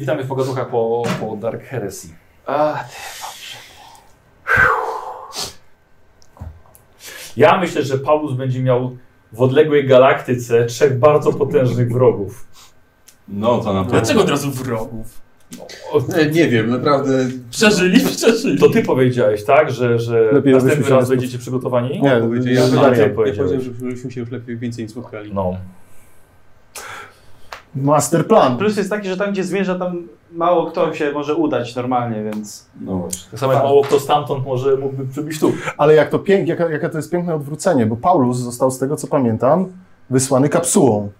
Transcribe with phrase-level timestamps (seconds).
[0.00, 2.08] Witamy w pogaduchach po, po Dark Heresy.
[2.46, 2.96] A, ty.
[7.36, 8.96] Ja myślę, że Paulus będzie miał
[9.32, 12.46] w odległej galaktyce trzech bardzo potężnych wrogów.
[13.28, 14.00] No to na pewno.
[14.00, 15.20] Dlaczego od razu wrogów?
[15.92, 17.26] O, E, Nie wiem, naprawdę.
[17.50, 18.58] Przeżyli, przeżyli.
[18.58, 19.70] to ty powiedziałeś, tak?
[19.70, 22.00] Że, że Lepiej, następny raz nie będziecie przygotowani?
[22.02, 25.34] Nie, ja ja, ja, ja, powiedziałem, żebyśmy się już lepiej więcej nie spotkali.
[25.34, 25.56] No.
[27.74, 28.56] Master plan.
[28.56, 32.66] Plus jest taki, że tam gdzie zmierza, tam mało kto się może udać normalnie, więc...
[32.80, 33.30] No właśnie.
[33.30, 35.52] Tak samo jak mało kto stamtąd może mógłby przybyć tu.
[35.78, 38.96] Ale jak to pięk, jaka, jaka to jest piękne odwrócenie, bo Paulus został, z tego
[38.96, 39.66] co pamiętam,
[40.10, 41.10] wysłany kapsułą.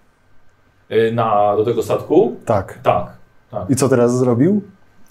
[0.91, 2.35] Y, Na, do tego statku?
[2.45, 2.79] Tak.
[2.83, 3.19] Tak.
[3.69, 4.61] I co teraz zrobił?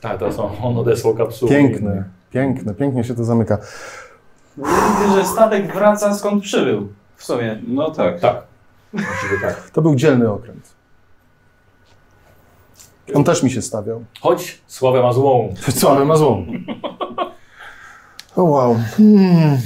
[0.01, 1.51] Tak, teraz on, on odesłał kapsułę.
[1.51, 3.59] Piękne, piękne, pięknie się to zamyka.
[4.57, 6.89] Widzę, że statek wraca skąd przybył.
[7.17, 7.59] W sumie.
[7.69, 8.21] No tak.
[8.21, 8.43] Tak.
[9.43, 9.71] Tak.
[9.71, 10.78] To był dzielny okręt.
[13.15, 14.05] On też mi się stawiał.
[14.21, 15.55] Chodź, sławę ma złą.
[15.81, 16.47] Sławę ma złą.
[18.37, 18.77] O wow.
[18.97, 19.59] Hmm.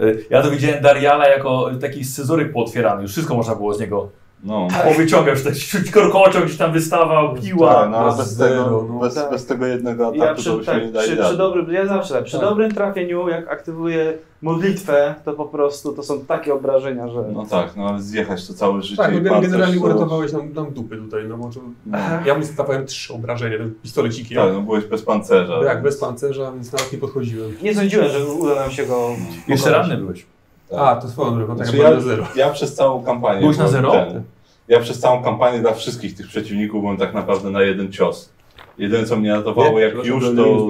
[0.00, 3.02] Y, Ja to widziałem Dariala jako taki scyzoryk pootwierany.
[3.02, 4.08] Już wszystko można było z niego
[4.44, 4.68] No.
[4.84, 5.44] powyciągać.
[5.44, 7.74] Już taki korkociąg gdzieś tam wystawał, piła.
[7.74, 9.30] Tak, no, na bez tego, no bez, tak.
[9.30, 11.86] bez tego jednego ataku Ja to przy, się tak, nie dali przy, przy dobrym, ja
[11.86, 12.48] zawsze tak, przy Tak.
[12.48, 17.24] dobrym trafieniu, jak aktywuję modlitwę, to po prostu to są takie obrażenia, że...
[17.32, 20.52] No tak, no ale zjechać to całe życie Tak, i no, generalnie to- uratowałeś nam,
[20.52, 21.60] nam dupy tutaj, no bo to...
[21.86, 24.38] No, Ja mu stawałem trzy obrażenia, pistolecikiem.
[24.38, 25.64] tak, no byłeś bez pancerza.
[25.64, 27.52] Jak bez pancerza, więc nawet nie podchodziłem.
[27.62, 29.08] Nie sądziłem, że uda nam się go...
[29.48, 30.26] Jeszcze ranny byłeś.
[30.70, 30.78] Tak.
[30.80, 32.24] A, to swoją drogą, tak Znaczy ja, na zero.
[32.36, 33.40] ja przez całą kampanię...
[33.40, 33.90] Byłeś na zero?
[33.90, 34.22] ten-
[34.68, 38.30] ja przez całą kampanię dla wszystkich tych przeciwników byłem tak naprawdę na jeden cios.
[38.78, 40.68] Jedyne co mnie ratowało jak już to,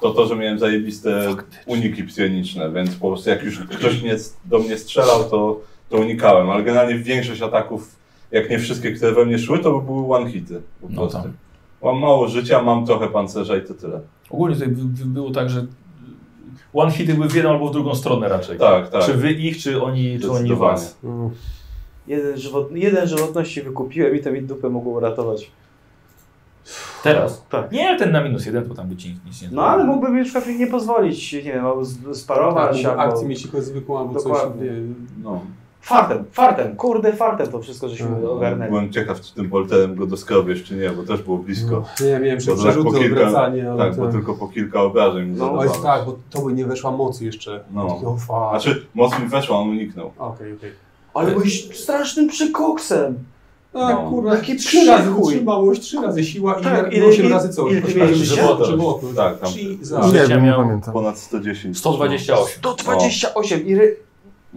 [0.00, 1.34] to to, że miałem zajebiste
[1.66, 6.50] uniki psioniczne, więc po prostu jak już ktoś mnie, do mnie strzelał, to, to unikałem,
[6.50, 7.96] ale generalnie większość ataków,
[8.30, 11.22] jak nie wszystkie, które we mnie szły, to były one-hity po No tak.
[11.82, 14.00] Mam mało życia, mam trochę pancerza i to tyle.
[14.30, 15.66] Ogólnie tutaj by- by- było tak, że
[16.74, 18.58] one hity były w jedną albo w drugą stronę raczej.
[18.58, 19.02] Tak, tak.
[19.04, 20.98] Czy wy ich, czy oni, czy oni was.
[21.02, 21.30] No.
[22.06, 25.50] Jeden, żywot, jeden żywotności wykupiłem i to mi dupę mogło uratować.
[27.02, 27.44] Teraz?
[27.50, 27.72] Tak.
[27.72, 30.24] Nie, ten na minus jeden, to tam by ci nic nie No ale mógłbym na
[30.24, 33.02] przykład nie pozwolić, nie wiem, albo z- Tak, sparować, mógł albo...
[33.02, 34.24] akcję mieć tylko zwykłą albo coś.
[34.24, 34.70] Dokładnie.
[34.70, 34.72] Nie,
[35.22, 35.40] No.
[35.86, 38.70] Fartem, fartem, kurde fartem to wszystko żeśmy No, ogarnęli.
[38.70, 41.70] Byłem ciekaw, czy tym bolterem go doskrobiesz, czy nie, bo też było blisko.
[41.70, 42.06] no.
[42.06, 45.44] Nie, miałem tak przerzuty, po kilka- odwracanie, ale Tak, bo tylko po kilka obrażeń No,
[45.44, 45.82] Oj, zadawałeś.
[45.82, 47.64] tak, bo to by nie weszła mocy jeszcze.
[47.70, 47.86] No.
[47.94, 48.50] Takie, o, fuck.
[48.50, 50.10] Znaczy, moc mi weszła, on uniknął.
[50.18, 50.70] Okej, okej.
[51.14, 53.18] Ale byłeś strasznym przykoksem.
[53.74, 54.10] A, No.
[54.10, 55.32] kurwa, Taki trzy razy przychuj.
[55.32, 57.68] wytrzymałość, trzy razy siła i Tak, tak, ile- 8 ile- razy co?
[57.68, 59.16] ile ty miałeś żeby oknąć.
[59.16, 60.12] Tak, tam Jesus.
[60.12, 60.92] Nie Życia miał pamiętam.
[60.94, 61.78] ponad 110.
[61.78, 62.62] 128.
[62.62, 63.96] Do 28 i ry...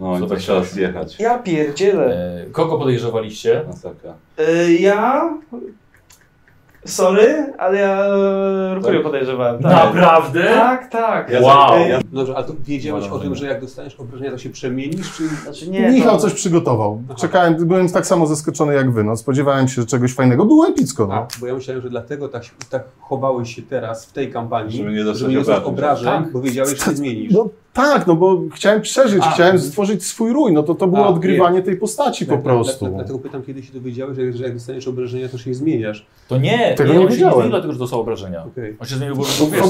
[0.00, 1.18] No i tak trzeba zjechać.
[1.18, 2.06] Ja pierdzielę.
[2.46, 3.62] E, kogo podejrzewaliście?
[3.68, 4.12] Masakra.
[4.40, 5.30] Y, ja...
[6.84, 9.02] Sorry, ale ja e, Rukuję Tak?
[9.02, 9.62] podejrzewałem.
[9.62, 10.44] Tak, Naprawdę?
[10.44, 10.88] tak.
[10.90, 11.30] tak.
[11.30, 11.68] Ja Wow.
[11.68, 15.16] za- ja, Dobrze, a to wiedziałeś o tym, że jak dostaniesz obrażenia, to się przemienisz,
[15.16, 15.28] czy...
[15.28, 16.22] Znaczy nie, Michał to...
[16.22, 17.02] coś przygotował.
[17.08, 17.18] Aha.
[17.20, 19.04] Czekałem, byłem tak samo zaskoczony jak wy.
[19.04, 19.16] No.
[19.16, 20.44] Spodziewałem się czegoś fajnego.
[20.44, 21.06] Było epicko.
[21.06, 21.14] No.
[21.14, 24.92] A, bo ja myślałem, że dlatego tak, tak chowałeś się teraz w tej kampanii, Żeby
[24.92, 26.22] nie dostać żeby nie dostać obrażeń.
[26.22, 26.32] Tak.
[26.32, 27.32] bo wiedziałeś, że się zmienisz.
[27.32, 29.30] No tak, no bo chciałem przeżyć, A.
[29.30, 30.52] chciałem stworzyć swój rój.
[30.52, 32.84] No to to było A, odgrywanie tej postaci po Tak, prostu.
[32.84, 36.06] tak, Dlatego pytam, kiedy się dowiedziałeś, że, że jak dostaniesz obrażenia, to się zmieniasz.
[36.28, 38.44] To nie, Tego nie, nie on się nie zmienił dlatego, że dostał obrażenia.
[38.44, 38.76] Okej.
[38.80, 39.62] On się zmienił, bo, bo wiesz,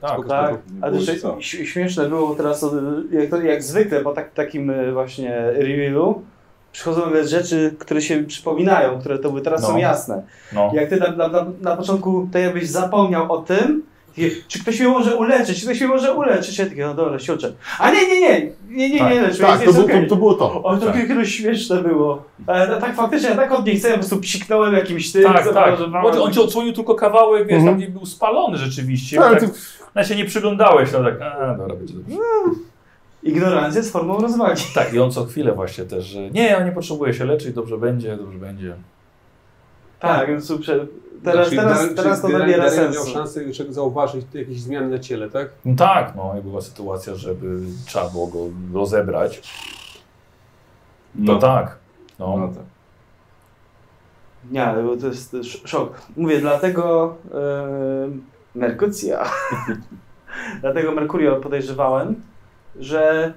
[0.00, 0.16] tak.
[0.18, 0.28] Tak.
[0.28, 1.00] Tak, ale
[1.38, 2.66] ś- śmieszne było teraz,
[3.12, 6.22] jak, to, jak zwykle po tak, takim e, właśnie reviewu,
[6.72, 9.68] przychodzą nagle rzeczy, które się przypominają, które to były teraz No.
[9.68, 10.22] są jasne.
[10.52, 10.70] No.
[10.74, 13.82] Jak ty na, na, na, początku to jakbyś zapomniał o tym,
[14.14, 17.18] ty, czy ktoś mnie może uleczyć, czy ktoś mnie może uleczyć, ja takie, no dobra,
[17.18, 17.52] siuczę.
[17.78, 20.02] A nie, nie, nie, nie, nie, Tak, nie, lecz Tak, jest, to, było, okej.
[20.02, 20.62] to, to było to.
[20.62, 21.08] O, to Tak.
[21.08, 22.22] kiedyś śmieszne było.
[22.46, 25.22] Ale no, tak faktycznie, ja tak od nie chcę, ja po prostu psiknąłem jakimś tym.
[25.22, 25.44] Tak, tak.
[25.44, 26.14] zablokowałem.
[26.16, 27.72] Bo on ci odsłonił tylko kawałek, wiesz, Mhm.
[27.74, 29.16] tam gdzie był spalony rzeczywiście.
[29.16, 29.50] Tak, Tak,
[29.94, 32.16] tak, no się nie przyglądałeś, no tak, a dobra, będzie dobrze.
[33.22, 34.62] Ignorancja z formą rozwagi.
[34.74, 37.78] Tak, i on co chwilę właśnie też, że nie, on nie potrzebuje się leczyć, dobrze
[37.78, 38.74] będzie, dobrze będzie.
[40.00, 40.86] Tak, więc super.
[41.24, 43.10] Teraz, Czyli teraz, teraz to nabiera miał sensu.
[43.10, 45.48] szansę jeszcze zauważyć jakieś zmiany na ciele, tak?
[45.64, 48.38] No tak, no i była sytuacja, żeby trzeba było go
[48.74, 49.40] rozebrać.
[51.26, 51.78] To No, tak.
[52.18, 52.36] No.
[52.38, 52.64] no tak.
[54.50, 56.00] Nie, ale bo to jest sz- szok.
[56.16, 58.10] Mówię, dlatego yy,
[58.54, 59.24] Merkucja.
[60.60, 62.22] dlatego Merkurio podejrzewałem,
[62.76, 63.32] że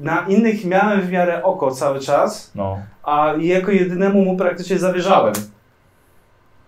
[0.00, 2.78] na innych miałem w miarę oko cały czas, no.
[3.02, 5.34] a jako jedynemu mu praktycznie zawierzałem.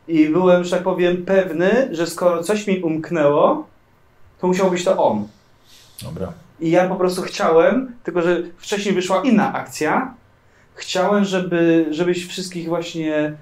[0.08, 3.66] I byłem, że tak powiem, pewny, że skoro coś mi umknęło,
[4.40, 5.28] to musiał być to on.
[6.02, 6.32] Dobra.
[6.60, 10.14] I ja po prostu chciałem, tylko że wcześniej wyszła inna akcja.
[10.74, 13.32] Chciałem, żeby, żebyś wszystkich właśnie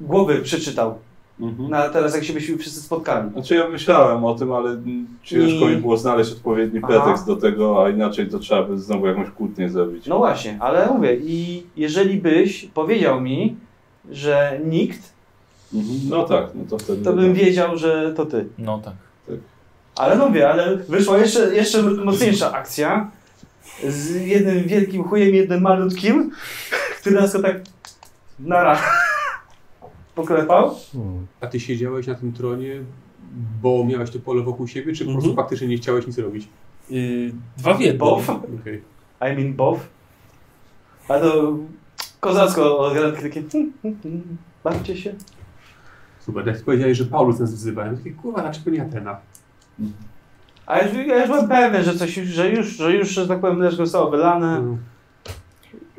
[0.00, 0.98] głowy przeczytał.
[1.40, 1.70] Mhm.
[1.70, 3.30] Na teraz jak się byśmy wszyscy spotkali.
[3.30, 4.76] Znaczy ja myślałem o tym, ale
[5.22, 6.88] ciężko I- mi było znaleźć odpowiedni Aha.
[6.88, 10.06] pretekst do tego, a inaczej to trzeba by znowu jakąś kłótnię zrobić.
[10.06, 13.56] No właśnie, ale mówię, i jeżeli byś powiedział mi,
[14.10, 15.12] że nikt,
[15.74, 15.98] Mhm.
[16.08, 17.04] No tak, no to wtedy...
[17.04, 18.44] to bym wiedział, że to ty.
[18.58, 18.94] No tak.
[19.96, 23.10] Ale mówię, ale wyszła jeszcze, jeszcze mocniejsza akcja
[23.88, 26.30] z jednym wielkim chujem, jednym malutkim,
[27.00, 27.56] który nas go tak
[28.40, 28.78] nara
[30.20, 30.74] poklepał.
[30.92, 31.26] Hmm.
[31.40, 32.74] A ty siedziałeś na tym tronie,
[33.62, 35.44] bo miałeś to pole wokół siebie, czy po prostu Mhm.
[35.44, 36.48] faktycznie nie chciałeś nic robić?
[36.90, 37.98] Yy, dwa w jednym.
[37.98, 38.28] Bow.
[38.60, 38.82] Okej.
[39.20, 39.80] I mean both.
[41.08, 41.56] A to
[42.20, 45.14] kozacko odgrane takie hmm, hmm, hmm, bawcie się.
[46.20, 49.16] Super, jak powiedziałeś, że Paulus nas wzywa, ja mówię, kurwa, dlaczego nie Atena?
[50.66, 53.28] A ja już, ja już byłem pewien, że coś, już- że już, że już, że
[53.28, 54.78] tak powiem, mleczko zostało wylane Mm.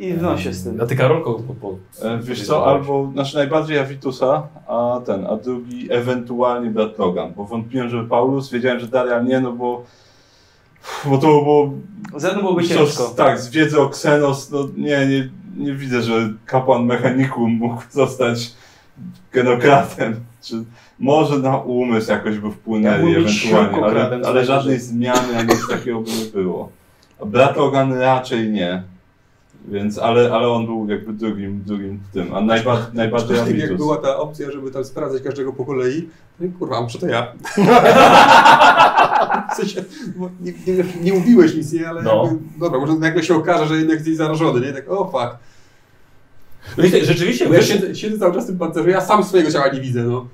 [0.01, 0.81] I w nosie z tym.
[0.81, 1.75] A ty Karolko po, po,
[2.07, 7.43] E, Wiesz co, albo, znaczy najbardziej Avitusa, a ten, a drugi ewentualnie brat Logan, bo
[7.45, 9.83] wątpiłem, że Paulus, wiedziałem, że Darial nie, no bo,
[11.05, 11.71] bo to było,
[12.15, 13.03] Ze mną byłoby ciężko.
[13.17, 18.53] tak, z wiedzy o Xenos, no nie, nie, nie widzę, że kapłan mechanikum mógł zostać
[19.31, 20.63] genokratem, czy
[20.99, 25.67] może na umysł jakoś by Ja wpłynęli być ewentualnie, ale, ale żadnej zmiany ani nic
[25.69, 26.69] takiego by nie było.
[27.21, 28.83] A brat Logan raczej nie.
[29.67, 33.77] Więc, ale, ale on był jakby drugim, drugim tym, a najbardziej, najbardziej Jak Avitus.
[33.77, 36.09] była ta opcja, żeby tam sprawdzać każdego po kolei,
[36.39, 37.33] no i kurwa, może to ja.
[39.51, 39.83] w sensie,
[40.41, 41.89] nie, nie, nie mówiłeś nic, nie?
[41.89, 42.23] Ale No.
[42.25, 44.73] jakby, dobra, może nagle się okaże, że jednak jesteś zarażony, nie?
[44.73, 45.37] Tak, o fuck.
[46.77, 49.67] Wiecie, Rzeczywiście, Bo ja siedzę, siedzę cały czas w tym pancerzu, ja sam swojego ciała
[49.67, 50.27] nie widzę, no.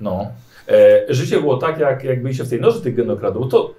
[0.00, 0.26] No.
[0.68, 3.74] E, życie było tak, jak, jak byliście w tej noży tych genokradów, to...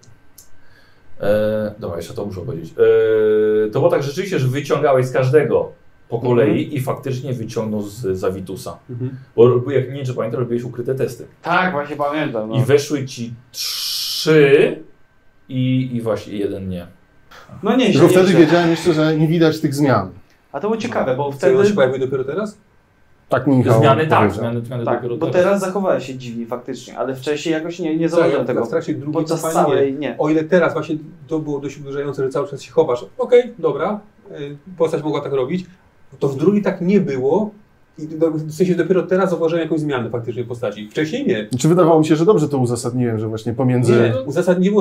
[1.24, 2.74] E, dobra, jeszcze to muszę powiedzieć.
[3.68, 5.72] E, to było tak rzeczywiście, że wyciągałeś z każdego
[6.10, 8.78] po kolei i faktycznie wyciągnął z Zawitusa.
[9.36, 11.26] Bo bo jak nie wiem, czy pamiętasz, robiłeś ukryte testy.
[11.42, 12.50] Tak, właśnie pamiętam.
[12.50, 14.84] No, I weszły ci trzy
[15.50, 16.88] i, i właśnie jeden nie.
[17.64, 20.10] no nie, Tylko wtedy wiedziałem jeszcze, że nie widać tych zmian.
[20.52, 22.58] A to było ciekawe, bo Wtedy one się pojawiły dopiero teraz?
[23.30, 24.40] Tak mi Michał Zmiany tak, powiedział.
[24.40, 28.10] zmiany, zmiany Tak, dopiero bo teraz zachowałeś się dziwnie faktycznie, ale wcześniej jakoś nie, nie
[28.10, 28.66] zauważyłem tego.
[28.66, 30.16] W trakcie drugiej Podczas całej nie.
[30.18, 30.98] O ile teraz właśnie
[31.28, 33.06] to było dość uderzające, że cały czas się chowasz.
[33.18, 34.00] Okej, dobra,
[34.32, 35.66] y, postać mogła tak robić.
[36.20, 37.52] To w drugiej tak nie było.
[37.98, 40.90] I do- w sensie dopiero teraz zauważyłem jakąś zmianę faktycznie w postaci.
[40.90, 41.48] Wcześniej nie.
[41.60, 43.94] Czy wydawało mi się, że dobrze to uzasadniłem, że właśnie pomiędzy...
[43.94, 44.72] Nie, uzasadnienie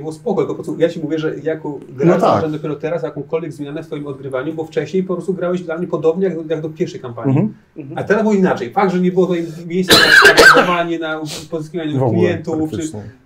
[0.00, 2.50] było spoko, tylko po prostu ja Ci mówię, że jako gracz No tak.
[2.50, 6.24] dopiero teraz jakąkolwiek zmianę w Twoim odgrywaniu, bo wcześniej po prostu grałeś dla mnie podobnie
[6.24, 7.30] jak do, jak do pierwszej kampanii.
[7.38, 7.54] Mhm.
[7.76, 7.98] Mhm.
[7.98, 8.72] A teraz było inaczej.
[8.72, 11.20] Fakt, że nie było tutaj miejsca na skanowanie, na
[11.50, 12.82] pozyskiwanie klientów, czy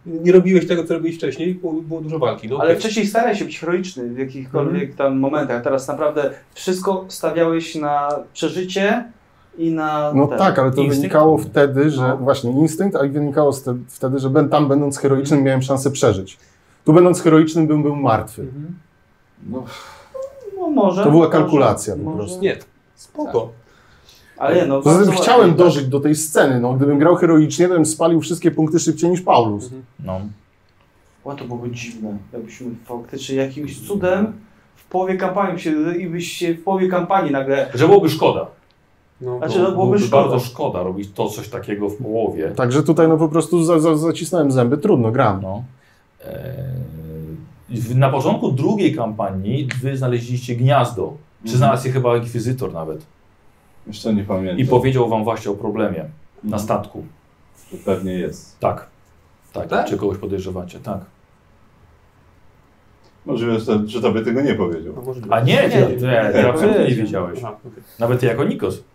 [0.07, 2.49] nie robiłeś tego, co robiłeś wcześniej, było, było dużo walki.
[2.49, 2.81] No, Ale okej.
[2.81, 5.63] wcześniej starałeś się być heroiczny w jakichkolwiek tam momentach.
[5.65, 8.84] Teraz naprawdę wszystko stawiałeś na przeżycie
[9.59, 10.13] i na.
[10.15, 10.39] No ten.
[10.39, 10.97] tak, ale to Instynkt?
[10.97, 12.17] wynikało wtedy, że No.
[12.17, 13.53] właśnie instynkt, a i wynikało
[13.89, 16.39] wtedy, że ben- tam będąc heroicznym miałem szansę przeżyć.
[16.85, 18.43] Tu będąc heroicznym bym był martwy.
[18.43, 18.75] Mhm.
[19.47, 19.65] No,
[20.59, 21.05] No może.
[21.05, 22.17] To była może, kalkulacja po może.
[22.19, 22.43] prostu.
[22.43, 22.57] Nie,
[22.95, 23.49] spoko.
[24.39, 24.83] Ale nie, no.
[24.83, 26.61] Poza tym chciałem ładnie, dożyć do tej sceny.
[26.61, 29.65] No, gdybym grał heroicznie, to bym spalił wszystkie punkty szybciej niż Paulus.
[29.65, 29.83] Mhm.
[30.05, 30.21] No.
[31.25, 32.17] O, to byłoby dziwne.
[32.33, 34.33] Jakbyśmy faktycznie jakimś cudem
[34.77, 37.71] w połowie kampanii się i byś się w połowie kampanii nagle.
[37.75, 38.47] Że byłoby szkoda.
[39.25, 40.23] No, Znaczy, no, byłoby szkoda.
[40.23, 42.51] bardzo szkoda robić to coś takiego w połowie.
[42.51, 45.43] Także tutaj no po prostu za, za, zacisnąłem zęby, trudno, gram.
[45.43, 45.63] No.
[46.25, 51.03] Eee, na początku drugiej kampanii wy znaleźliście gniazdo.
[51.43, 51.59] Czy Mhm.
[51.59, 53.07] znalazł je chyba inkwizytor nawet.
[53.87, 54.59] jeszcze nie pamiętam.
[54.59, 55.99] I powiedział wam właśnie o problemie
[56.45, 56.63] na Mhm.
[56.63, 57.05] statku.
[57.73, 58.59] Że pewnie jest.
[58.61, 58.87] Tak.
[59.53, 59.87] Tak, Tak?
[59.87, 60.99] czy kogoś podejrzewacie, tak.
[63.27, 64.93] Możliwe, że, że tobie tego nie powiedział.
[64.97, 67.05] No, może A nie, ty, Nie, ty, ty, nie, ty absolutnie nie powiedział.
[67.05, 67.39] wiedziałeś.
[67.43, 67.83] Aha, okej.
[67.99, 68.75] Nawet ty jako Nikos.
[68.75, 68.83] No.
[68.83, 68.94] Eee, Nie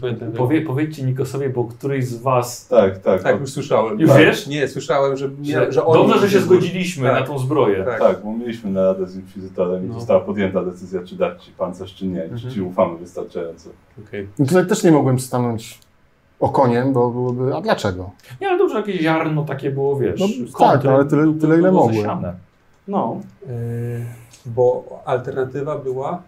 [0.00, 0.32] pamiętam.
[0.32, 2.68] powie, powiedzcie Nikosowi, bo któryś z was...
[2.68, 3.22] Tak, tak.
[3.22, 4.00] Tak, już słyszałem.
[4.00, 4.18] Już tak.
[4.18, 4.46] wiesz?
[4.46, 7.20] Nie, słyszałem, że, Że, że, dobrze, że się zgodziliśmy Tak.
[7.20, 7.84] na tą zbroję.
[7.84, 8.00] Tak.
[8.00, 9.94] Tak, bo mieliśmy naradę z Inkwizytorem i No.
[9.94, 12.20] została podjęta decyzja, czy dać ci pancerz, czy nie.
[12.28, 12.54] Czy Mhm.
[12.54, 13.70] ci ufamy wystarczająco.
[14.08, 14.28] Okej.
[14.38, 15.78] I tutaj też nie mogłem stanąć
[16.40, 18.10] okoniem, bo byłoby, a dlaczego?
[18.40, 20.26] Nie, ale dobrze, jakieś ziarno takie było, wiesz, No,
[20.58, 21.96] tak, ale tyle- tyle, ile mogłem.
[21.96, 22.34] zasiane.
[22.88, 23.20] no.
[23.46, 23.52] Yy,
[24.46, 26.22] Bo alternatywa była...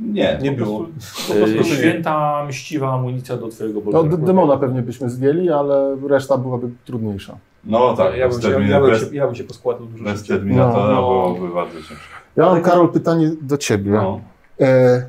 [0.00, 0.84] Nie, Nie po było.
[0.84, 1.64] prostu- po prostu nie.
[1.64, 4.16] Święta, mściwa amunicja do twojego No, bolera.
[4.16, 7.36] d- demona pewnie byśmy zdjęli, ale reszta byłaby trudniejsza.
[7.64, 10.18] No tak, ja, bym się, ja, bym bez, się, ja bym się poskładał dużo bez
[10.18, 10.36] szybciej.
[10.36, 10.94] Terminatora No.
[11.02, 11.94] byłoby bardzo ciężko.
[12.36, 13.90] Ja mam, Karol, pytanie do ciebie.
[13.90, 14.20] No.
[14.60, 15.06] E,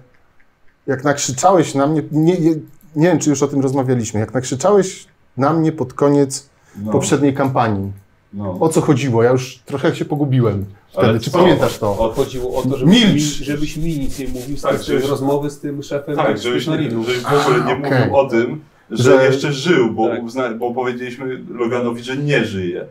[0.88, 2.52] jak nakrzyczałeś na mnie, nie, nie,
[2.96, 6.50] nie wiem, czy już o tym rozmawialiśmy, jak nakrzyczałeś na mnie pod koniec
[6.84, 6.92] No.
[6.92, 7.92] poprzedniej kampanii,
[8.34, 8.58] No.
[8.60, 9.24] o co chodziło?
[9.24, 10.66] Ja już trochę się pogubiłem.
[10.92, 11.08] Wtedy.
[11.08, 11.38] Ale Czy co?
[11.38, 12.00] pamiętasz to?
[12.00, 13.14] Od, Chodziło o to, żebyś Milcz!
[13.40, 16.16] mi, żebyś mi nic nie mówił z, Tak, tak, z żebyś- rozmowy z tym szefem
[16.16, 17.04] tak, żebyś, nie, Marinu.
[17.04, 18.00] żebyś w ogóle nie okej.
[18.00, 20.24] mówił o tym, że, Że- jeszcze żył, bo, Tak.
[20.24, 22.86] uzna, bo powiedzieliśmy Loganowi, że nie żyje.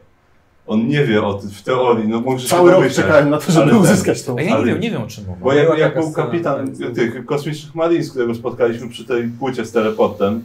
[0.67, 3.07] On nie wie o tym w teorii, no może Cały się rok domyślać.
[3.07, 5.03] czekałem na to, żeby Ale ten- uzyskać tą A ja nie Ale- wiem, nie wiem
[5.03, 5.41] o czym mówię.
[5.43, 6.95] Bo jak, Była jak taka był scena, kapitan tak.
[6.95, 10.43] tych kosmicznych Marines, którego spotkaliśmy przy tej płycie z teleportem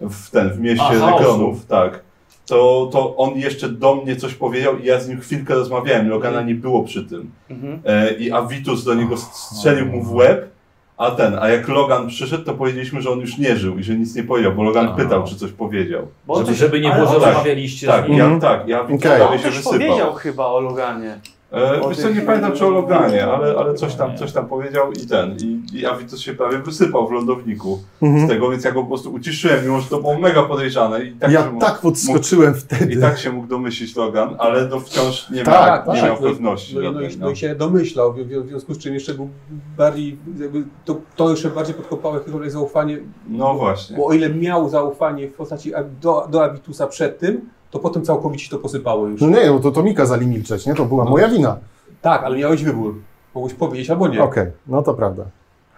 [0.00, 1.14] w ten, w mieście A, chaosu.
[1.22, 2.00] Nekronów, tak,
[2.48, 6.42] to, to on jeszcze do mnie coś powiedział i ja z nim chwilkę rozmawiałem, Logana
[6.42, 7.30] nie było przy tym.
[7.50, 7.80] Mhm.
[7.84, 10.48] E, I Avitus do niego strzelił mu w łeb,
[10.96, 13.94] a ten, a jak Logan przyszedł, to powiedzieliśmy, że on już nie żył i że
[13.94, 14.92] nic nie powiedział, bo Logan A.
[14.94, 16.06] pytał, czy coś powiedział.
[16.26, 18.18] Bo Żeby, żeby nie było, że tak, rozmawialiście Tak, z nim.
[18.18, 18.40] ja, Mhm.
[18.40, 18.98] tak, ja On
[19.38, 19.72] się coś wysypał.
[19.72, 21.18] powiedział chyba o Loganie.
[21.52, 24.92] E, wiesz co, nie pamiętam czy o Loganie, ale, ale coś, tam, coś tam powiedział
[24.92, 28.28] i ten, i, i Avitus się prawie wysypał w lądowniku z Mhm.
[28.28, 31.30] tego, więc ja go po prostu uciszyłem, mimo że to było mega podejrzane i tak,
[31.32, 33.00] Ja mógł, tak podskoczyłem i wtedy.
[33.00, 36.10] tak się mógł domyślić Logan, ale no wciąż nie, Tak, miał, nie tak.
[36.10, 36.74] miał pewności.
[36.74, 37.26] No, i- no, żadnej, i, no.
[37.26, 39.28] no i się domyślał, w, w, w związku z czym jeszcze był
[39.76, 43.96] bardziej, jakby to, to jeszcze bardziej podkopało jakiekolwiek zaufanie, no właśnie.
[43.96, 47.40] bo o ile miał zaufanie w postaci do, do Abitusa przed tym,
[47.70, 49.20] to potem całkowicie się to posypało już.
[49.20, 50.74] No nie, no to, to mi kazali milczeć, nie?
[50.74, 51.56] To była moja wina.
[52.02, 52.94] Tak, ale miałeś wybór.
[53.34, 54.22] Mogłeś powiedzieć albo nie.
[54.22, 55.24] Okej, no to prawda.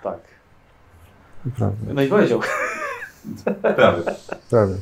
[0.02, 0.18] Tak.
[1.56, 1.92] prawda.
[1.94, 2.40] No i powiedział.
[3.76, 4.02] Prawie.
[4.50, 4.74] Prawie.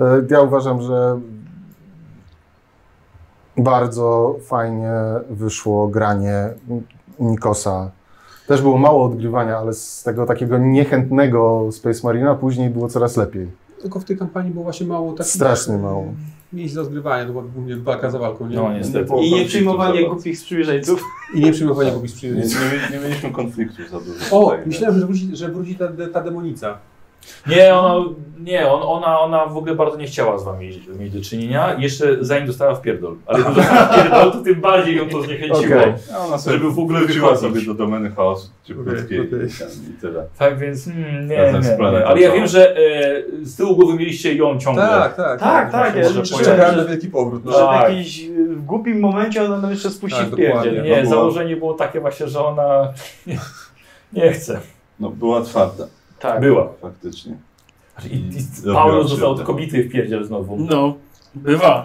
[0.00, 1.20] E, Ja uważam, że
[3.56, 4.92] bardzo fajnie
[5.30, 6.48] wyszło granie
[7.18, 7.90] Nikosa.
[8.46, 13.50] Też było mało odgrywania, ale z tego takiego niechętnego Space Marina później było coraz lepiej.
[13.82, 16.04] Tylko w tej kampanii było właśnie mało takich Strasznie mało.
[16.56, 18.56] Miejsc do zgrywania, to była głównie walka za walką, nie?
[18.56, 19.12] No niestety.
[19.22, 21.02] I nie przyjmowanie głupich sprzymierzeńców.
[21.34, 22.56] I nie przyjmowanie Nie, przyjemności.
[22.92, 24.18] nie, nie mieliśmy konfliktu za dużo.
[24.30, 26.78] O, myślałem, że wróci, że wróci ta, ta demonica.
[27.46, 28.04] Nie, ona,
[28.38, 31.74] nie on, ona, ona w ogóle bardzo nie chciała z wami mieć do czynienia.
[31.78, 33.16] Jeszcze zanim dostała w pierdol.
[33.26, 35.80] Ale gdy dostała w pierdol, to tym bardziej ją to zniechęciło.
[36.26, 37.50] Ona sobie Żeby w ogóle wróciła wychodzić.
[37.54, 39.48] sobie do domeny chaosu cieplutkiej Okej, okej.
[39.90, 40.26] i tyle.
[40.38, 42.06] Tak więc mm, nie, nie, planem nie.
[42.06, 44.82] Ale ja wiem, że e, z tyłu głowy mieliście ją ciągle.
[44.84, 45.40] Tak, tak.
[45.40, 46.32] Tak, tak, ja pojawić.
[46.44, 47.44] Czekałem na wielki powrót.
[47.44, 47.52] No.
[47.52, 47.88] Że w Tak.
[47.90, 50.56] jakimś y, w głupim momencie ona nam jeszcze spuści Tak, w pierdziel.
[50.74, 50.90] dokładnie.
[50.90, 52.92] Nie, No założenie było takie właśnie, że ona
[53.26, 53.38] nie,
[54.12, 54.60] nie chce.
[55.00, 55.86] No była twarda,
[56.18, 56.40] Tak.
[56.40, 56.68] Była.
[56.82, 57.36] faktycznie.
[58.10, 60.56] I, i Paulus dostał od kobiety w pierdziel znowu.
[60.70, 60.94] No,
[61.34, 61.84] bywa.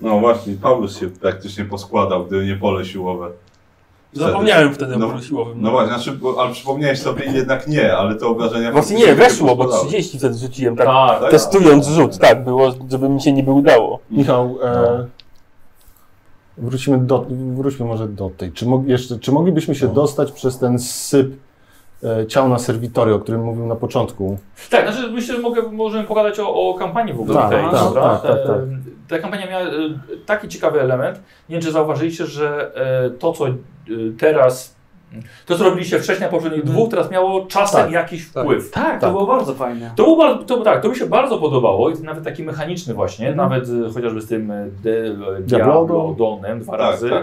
[0.00, 3.30] No właśnie, Paulus się praktycznie poskładał, gdyby nie pole siłowe.
[4.10, 4.26] Wtedy.
[4.26, 5.62] Zapomniałem wtedy No, o polu siłowym.
[5.62, 8.72] No właśnie, znaczy, bo, ale przypomniałeś sobie jednak nie, ale te obrażenia...
[8.72, 9.88] Właśnie nie, weszło, bo poskładały.
[9.88, 11.30] 30 wtedy rzuciłem, tak, Tak, tak.
[11.30, 14.00] testując rzut, tak, było, żeby mi się niby udało.
[14.10, 15.06] Michał, e,
[16.58, 18.52] wrócimy do, wróćmy może do tej.
[18.52, 21.36] Czy, mo, jeszcze, czy moglibyśmy się dostać przez ten syp
[22.28, 24.38] ciał na serwitory, o którym mówił na początku?
[24.70, 27.70] Tak, znaczy myślę, że mogę, możemy pogadać o, o kampanii w ogóle Tak, tej, tak,
[27.70, 28.00] prawda?
[28.00, 28.56] tak, tak, tak.
[28.56, 28.62] E,
[29.08, 29.70] Ta kampania miała e,
[30.26, 31.16] taki ciekawy element.
[31.48, 32.70] Nie wiem, czy zauważyliście, że
[33.06, 33.52] e, to, co e,
[34.18, 34.74] teraz,
[35.46, 38.44] to co robiliście wcześniej na poprzednich dwóch, teraz miało czasem Tak, jakiś tak.
[38.44, 38.70] wpływ.
[38.70, 39.10] Tak, to Tak.
[39.10, 39.90] było bardzo fajne.
[39.96, 43.28] To, był bardzo, to, tak, to mi się bardzo podobało i nawet taki mechaniczny właśnie,
[43.28, 43.50] Mhm.
[43.50, 45.02] nawet e, chociażby z tym e, de,
[45.40, 45.40] Diablo
[45.84, 47.10] Diablo Donem dwa Tak, razy.
[47.10, 47.22] tak.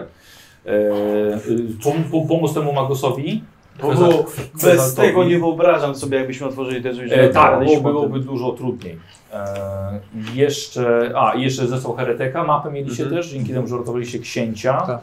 [0.66, 1.40] E, e,
[1.84, 3.44] pom, pom, pomóc temu magosowi.
[3.80, 4.26] Kweza- było,
[4.64, 7.10] bez tego nie wyobrażam sobie, jakbyśmy otworzyli te drzwi.
[7.14, 7.84] E, tak, bo o tym.
[7.84, 8.98] byłoby dużo trudniej.
[9.34, 10.00] E,
[10.34, 13.22] jeszcze, a jeszcze zesłał Hereteka, mapę mieliście Mhm.
[13.22, 14.82] też, dzięki temu, że ratowaliście księcia.
[14.82, 15.02] Tak.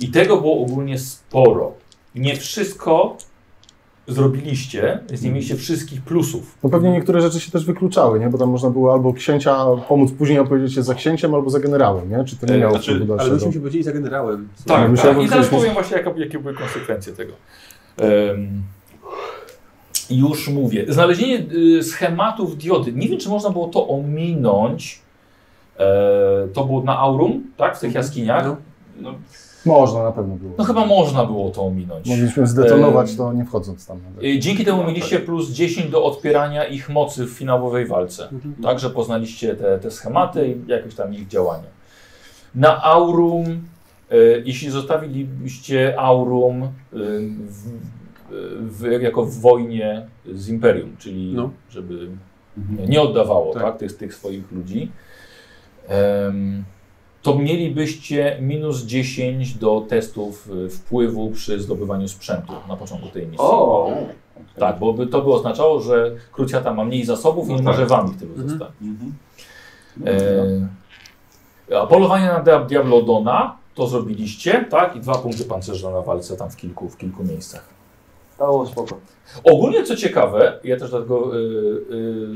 [0.00, 1.72] I tego było ogólnie sporo.
[2.14, 3.16] Nie wszystko
[4.06, 6.58] zrobiliście, więc nie mieliście wszystkich plusów.
[6.62, 8.28] No pewnie niektóre rzeczy się też wykluczały, nie?
[8.28, 9.56] Bo tam można było albo księcia
[9.88, 12.24] pomóc później opowiedzieć się za księciem, albo za generałem, nie?
[12.24, 14.48] Czy to nie E, miało znaczy, Ale myśmy się powiedzieli za generałem.
[14.66, 15.26] Tak, No, myślałem, tak.
[15.26, 17.32] I ktoś- powiem właśnie, jakie były konsekwencje tego.
[20.10, 20.84] Już mówię.
[20.88, 21.46] Znalezienie
[21.78, 22.92] y, schematów diody.
[22.92, 25.02] Nie wiem, czy można było to ominąć.
[25.78, 27.76] E, to było na Aurum, tak?
[27.76, 28.44] W tych jaskiniach.
[28.46, 28.56] No.
[29.00, 29.14] No,
[29.66, 30.54] Można, na pewno było.
[30.58, 32.06] no chyba można było to ominąć.
[32.06, 33.98] Mogliśmy zdetonować to nie wchodząc tam.
[34.24, 38.28] Y, Dzięki temu mieliście plus 10 do odpierania ich mocy w finałowej walce.
[38.32, 38.54] Mhm.
[38.62, 41.68] Także poznaliście te, te schematy i jakieś tam ich działanie.
[42.54, 43.44] Na Aurum,
[44.44, 47.70] jeśli zostawilibyście Aurum y, w,
[48.78, 51.50] w, jako w wojnie z Imperium, czyli No.
[51.70, 52.08] żeby
[52.88, 53.62] nie oddawało Tak.
[53.62, 53.76] tak.
[53.78, 54.90] tych, tych swoich ludzi,
[57.22, 63.38] to mielibyście minus 10 do testów y, wpływu przy zdobywaniu sprzętu na początku tej misji.
[63.38, 63.90] O!
[64.58, 67.66] Tak, bo by to by oznaczało, że Krucjata ma mniej zasobów i No tak.
[67.66, 68.48] może wam ich tylu Mhm.
[68.48, 68.76] zostawić.
[68.82, 70.68] Mhm.
[71.70, 74.96] E, a polowanie na Dia- Diablodona to zrobiliście, tak?
[74.96, 77.77] I dwa punkty pancerza na walce tam w kilku, w kilku miejscach.
[78.38, 78.96] O, spoko.
[79.44, 81.40] Ogólnie co ciekawe, ja też dlatego y,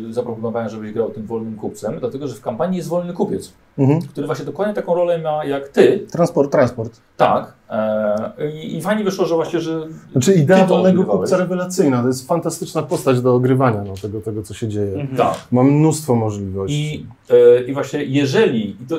[0.09, 4.03] y, zaproponowałem, żebyś grał tym wolnym kupcem, dlatego że w kampanii jest wolny kupiec, Mhm.
[4.03, 6.07] który właśnie dokładnie taką rolę ma jak ty.
[6.11, 7.01] Transport, transport.
[7.17, 7.53] Tak.
[7.71, 8.33] E,
[8.63, 12.03] i, I fajnie wyszło, że właśnie, że Znaczy idea wolnego kupca rewelacyjna.
[12.03, 14.93] To jest fantastyczna postać do ogrywania no, tego, tego, co się dzieje.
[15.01, 15.17] Mhm.
[15.17, 15.35] tak.
[15.53, 16.95] Ma mnóstwo możliwości.
[16.95, 18.97] I, e, I właśnie jeżeli, i to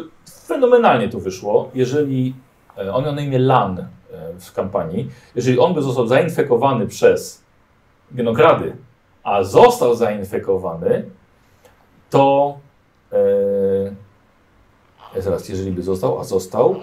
[0.48, 2.34] fenomenalnie to wyszło, jeżeli
[2.78, 3.86] e, on miał na imię Lan
[4.40, 7.44] w kampanii, jeżeli on by został zainfekowany przez
[8.12, 8.76] genokrady,
[9.24, 11.06] a został zainfekowany,
[12.10, 12.58] to
[15.16, 16.76] e, zaraz, jeżeli by został, a został,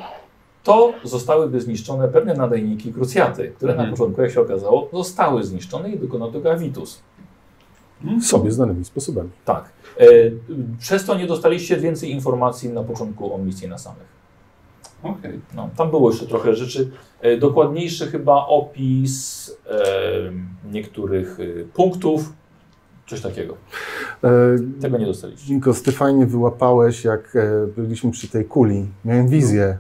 [0.65, 3.97] to zostałyby zniszczone pewne nadajniki krucjaty, które na Mhm.
[3.97, 7.01] początku, jak się okazało, zostały zniszczone i dokonał tego Avitus.
[8.23, 9.31] Sobie znanymi sposobami.
[9.45, 9.65] Tak.
[9.99, 10.05] E,
[10.81, 14.20] przez to nie dostaliście więcej informacji na początku o misji na samych.
[15.03, 15.41] Okej.
[15.55, 16.91] No, tam było jeszcze trochę rzeczy.
[17.21, 19.79] E, dokładniejszy chyba opis e,
[20.73, 22.33] niektórych e, punktów.
[23.07, 23.57] Coś takiego.
[24.25, 24.31] E,
[24.81, 25.55] Tego nie dostaliście.
[25.55, 28.87] Niko, ty fajnie wyłapałeś, jak e, byliśmy przy tej kuli.
[29.05, 29.79] Miałem wizję,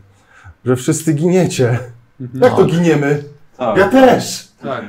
[0.64, 1.78] że wszyscy giniecie.
[2.20, 2.42] Mhm.
[2.44, 3.24] Jak to giniemy?
[3.56, 3.76] Tak.
[3.78, 4.48] Ja też!
[4.62, 4.84] Tak.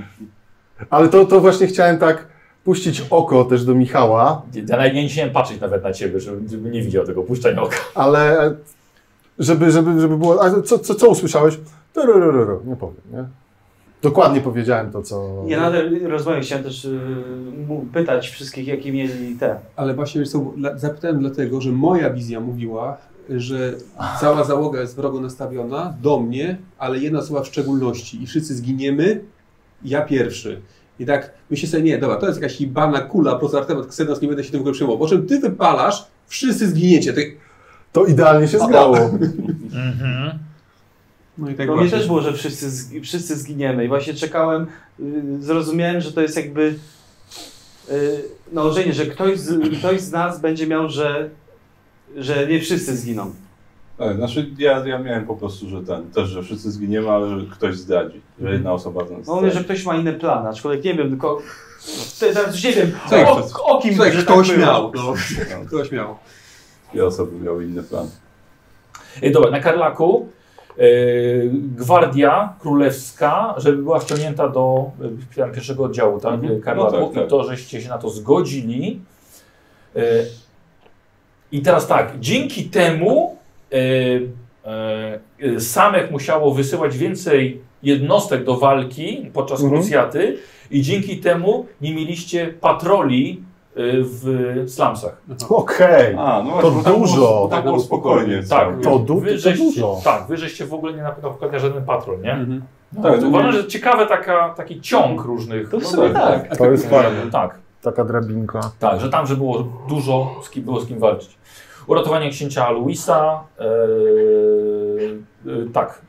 [0.90, 2.28] Ale to, to właśnie chciałem tak
[2.64, 6.70] puścić oko też do Michała, Ja nawet nie chciałem patrzeć nawet na ciebie, żeby, żeby
[6.70, 7.78] nie widział tego puszczania oka.
[7.96, 8.54] ale
[9.42, 10.44] żeby, żeby, żeby było...
[10.44, 11.60] A co, co, co usłyszałeś?
[11.94, 13.24] Turururu, Nie powiem, nie?
[14.02, 15.44] Dokładnie powiedziałem to, co...
[15.48, 17.00] Ja nadal rozmawiam, chciałem też y,
[17.68, 19.60] mu pytać wszystkich, jakie mieli te.
[19.76, 22.98] Ale właśnie co, zapytałem dlatego, że moja wizja mówiła,
[23.30, 23.74] że
[24.20, 29.22] cała załoga jest wrogo nastawiona do mnie, ale jedna osoba w szczególności i wszyscy zginiemy,
[29.84, 30.62] ja pierwszy.
[31.00, 34.22] I tak myślę sobie, nie, dobra, to jest jakaś jebana kula, po prostu Artemat Ksenos,
[34.22, 35.00] nie będę się tym w ogóle przejmował.
[35.00, 37.14] Po czym ty wypalasz, wszyscy zginiecie.
[37.14, 37.38] Ty...
[37.92, 38.98] To idealnie się zgrało.
[41.38, 41.98] No i tak Bo mnie właśnie.
[41.98, 44.68] też było, że wszyscy, wszyscy zginiemy i właśnie czekałem,
[45.00, 46.76] y, zrozumiałem, że to jest jakby
[47.92, 51.30] y, nałożenie, że ktoś z, ktoś z nas będzie miał, że,
[52.18, 53.34] że nie wszyscy zginą.
[53.98, 57.46] Tak, znaczy ja, ja miałem po prostu, że ten, też, że wszyscy zginiemy, ale że
[57.46, 60.84] ktoś zdradzi, że jedna osoba z nas No mówię, że ktoś ma inny plan, aczkolwiek
[60.84, 61.42] nie wiem, tylko
[62.20, 64.92] te- teraz nie wiem Co o, o kim Słuchaj, że ktoś tak miał.
[64.96, 65.14] No.
[65.68, 66.16] Ktoś miał.
[66.94, 68.08] Dwie osoby miały inny plan.
[69.22, 70.30] E, Dobra, na Karlaku
[70.78, 70.84] e,
[71.76, 74.92] gwardia królewska, żeby była wciągnięta do
[75.36, 76.62] e, tam pierwszego oddziału tak, Mhm.
[76.62, 77.26] Karlaku No tak, tak.
[77.26, 79.00] i to, żeście się na to zgodzili.
[79.96, 80.00] E,
[81.52, 83.38] I teraz tak, dzięki temu
[83.72, 83.76] e,
[84.66, 85.20] e,
[85.56, 89.82] e, Samek musiało wysyłać więcej jednostek do walki podczas Mhm.
[89.82, 90.38] krucjaty
[90.72, 95.22] i dzięki temu nie mieliście patroli e, w slumsach.
[95.50, 96.16] Okej.
[96.20, 97.16] A, no To tam dużo.
[97.16, 98.44] Było, tak było spokojnie.
[98.50, 98.68] Tak.
[98.84, 99.98] To du- wy to żeście, dużo.
[100.04, 102.32] Tak, wy żeście w ogóle nie napotkali żaden patrol, nie?
[102.34, 102.62] Mhm.
[102.94, 105.70] No, Tak, to no uważam, nie- że ciekawe taka, taki ciąg różnych.
[105.70, 106.58] To no sumie tak, tak.
[106.58, 107.32] To jest fajne.
[107.32, 108.62] tak, Taka drabinka.
[108.80, 111.38] tak, że tam, że było dużo, z kim, było z kim walczyć.
[111.88, 113.68] Uratowanie księcia Luisa, e, e,
[115.74, 116.02] tak.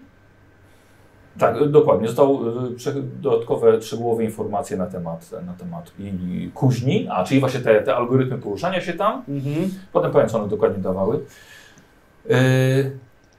[1.38, 2.07] Tak, dokładnie.
[2.07, 2.40] Został
[2.77, 7.97] prze, dodatkowe szczegółowe informacje na temat, na temat i, kuźni, a czyli właśnie te, te
[7.97, 9.23] algorytmy poruszania się tam.
[9.29, 9.71] Mhm.
[9.92, 11.21] Potem powiem, co one dokładnie dawały.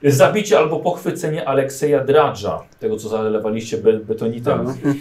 [0.02, 4.66] Yy, zabicie albo pochwycenie Alekseja Dradża, tego co zalewaliście be, betonitem.
[4.66, 4.84] Tak.
[4.84, 4.94] Yy,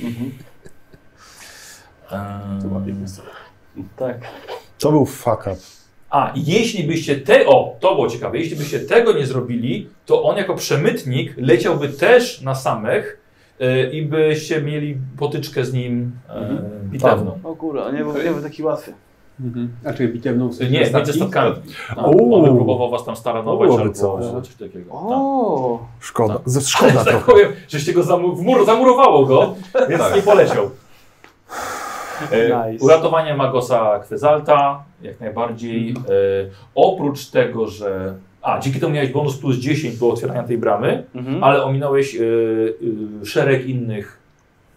[3.95, 4.17] Tak.
[4.79, 5.56] To był fuck up.
[6.13, 10.38] A, jeśli byście te, o, to było ciekawe, jeśli byście tego nie zrobili, to on
[10.38, 13.19] jako przemytnik leciałby też na samych
[13.60, 17.39] yy, i byście mieli potyczkę z nim yy, bitewną.
[17.43, 18.93] O kurwa, nie był, nie był taki łatwy.
[19.39, 19.69] Mhm.
[19.86, 21.56] A czy bitewną w sensie Nie, między statkami.
[21.89, 24.26] Tak, on by próbował was tam staranować Byłoby albo coś.
[24.26, 24.91] albo coś takiego.
[24.91, 24.99] Tak.
[25.02, 26.34] O, Szkoda.
[26.34, 26.43] Tak.
[26.45, 27.32] Ze szkoda że tak trochę.
[27.32, 29.56] powiem, żeście go zamu- w mur, zamurowało go,
[29.89, 30.15] więc Tak.
[30.15, 30.69] nie poleciał.
[32.31, 32.86] E, Nice.
[32.86, 35.89] Uratowanie Magosa Kwezalta, jak najbardziej.
[35.89, 35.93] E,
[36.75, 38.13] oprócz tego, że...
[38.41, 41.43] A, dzięki temu miałeś bonus plus 10 do otwierania tej bramy, mhm.
[41.43, 42.19] ale ominąłeś e,
[43.21, 44.19] e, szereg innych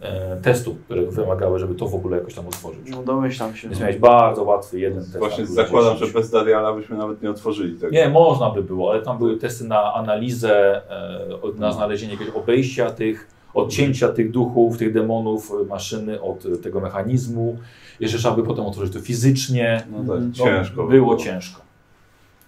[0.01, 2.91] e, testów, które wymagały, żeby to w ogóle jakoś tam otworzyć.
[2.91, 3.69] no domyślam się.
[3.69, 5.19] Więc miałeś bardzo łatwy jeden test.
[5.19, 6.13] Właśnie zakładam, 10.
[6.13, 7.93] że bez Dariala byśmy nawet nie otworzyli tego.
[7.93, 10.83] Nie, można by było, ale tam były testy na analizę,
[11.31, 16.47] e, od- na znalezienie jakiegoś obejścia tych, odcięcia tych duchów, tych demonów, e, maszyny od
[16.47, 17.57] e, tego mechanizmu.
[18.01, 19.83] Jeszcze trzeba by potem otworzyć to fizycznie.
[19.93, 20.83] No tak, No, ciężko.
[20.87, 21.61] by Było ciężko.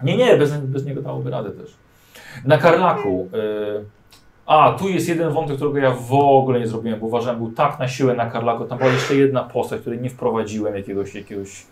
[0.03, 1.75] Nie, nie, bez, bez niego dałoby radę też.
[2.44, 3.29] Na Karlaku.
[3.35, 3.99] e,
[4.47, 7.79] a, tu jest jeden wątek, którego ja w ogóle nie zrobiłem, bo uważałem, był tak
[7.79, 8.64] na siłę na Karlaku.
[8.64, 11.66] Tam była jeszcze jedna postać, której nie wprowadziłem, jakiegoś, jakiegoś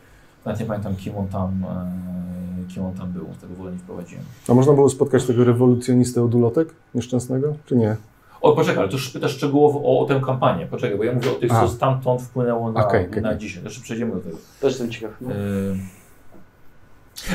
[0.45, 3.79] nawet nie pamiętam, kim on tam, e, kim on tam był, tego w ogóle nie
[3.79, 4.25] wprowadziłem.
[4.49, 7.97] A można było spotkać tego rewolucjonistę od ulotek nieszczęsnego, czy nie?
[8.41, 10.67] O, poczekaj, ale to już pytasz szczegółowo o, o tę kampanię.
[10.67, 11.69] Poczekaj, bo ja mówię o tych, co A.
[11.69, 13.23] stamtąd wpłynęło na, Okej, okej.
[13.23, 13.65] na dzisiaj.
[13.65, 14.37] Jeszcze przejdziemy do tego.
[14.61, 15.11] Też jestem ciekaw.
[15.21, 15.31] No.
[15.31, 15.81] Ym.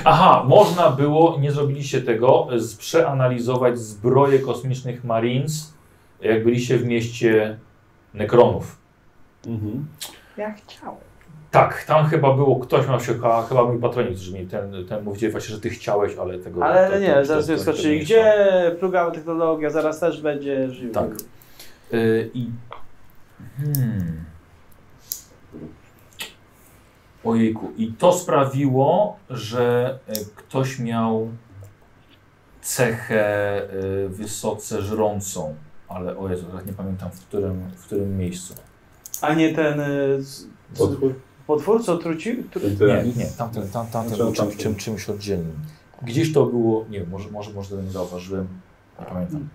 [0.05, 5.73] Aha, można było, nie zrobiliście tego, z, przeanalizować zbroje kosmicznych Marines,
[6.21, 7.59] jak byliście w mieście
[8.13, 8.77] Nekronów.
[9.47, 9.85] Mhm.
[10.37, 11.10] Ja chciałem.
[11.51, 15.03] Tak, tam chyba było, ktoś miał się, chyba, chyba mój patronik, którzy mi ten, ten
[15.03, 16.65] mówił właśnie, że ty chciałeś, ale tego...
[16.65, 17.99] Ale to- nie, to- zaraz to- skoczyli.
[17.99, 18.35] Gdzie
[18.79, 19.69] plugawa technologia?
[19.69, 20.91] Zaraz też będzie żył.
[20.91, 21.09] Tak.
[21.93, 22.49] Y, I.
[23.57, 24.25] Hmm.
[27.23, 27.71] Ojejku.
[27.77, 31.29] I to sprawiło, że y, ktoś miał
[32.61, 35.55] cechę y, wysoce żrącą.
[35.87, 38.53] Ale o Jezu, teraz nie pamiętam w którym, w którym miejscu.
[39.21, 39.79] A nie ten
[40.19, 41.15] z, z, Potwór?
[41.55, 42.43] Potwór, co trucił?
[42.43, 42.61] Tru...
[42.87, 45.55] Nie, nie, tamten, tam, tamten Znaczy, był czym, czym, czymś oddzielnym.
[46.01, 48.47] Gdzieś to było, nie wiem, może, może, może tego nie zauważyłem,
[48.99, 49.49] nie pamiętam.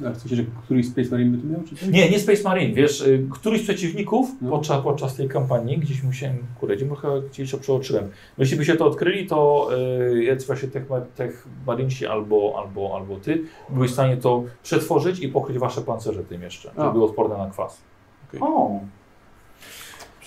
[0.00, 1.88] Ale w sensie, że któryś Space Marine by tu miał, czy coś?
[1.88, 4.50] Nie, nie Space Marine, wiesz, y, któryś z przeciwników No.
[4.50, 8.08] podczas, podczas tej kampanii, gdzieś musiałem, kurde, gdzie chyba gdzieś to przeoczyłem.
[8.38, 9.68] Jeśli by się to odkryli, to
[10.12, 10.84] y, jacyś właśnie tech,
[11.16, 16.24] tech Marinesi albo, albo, albo ty byłeś w stanie to przetworzyć i pokryć wasze pancerze
[16.24, 16.92] tym jeszcze, żeby A.
[16.92, 17.78] były odporne na kwas.
[18.40, 18.80] O,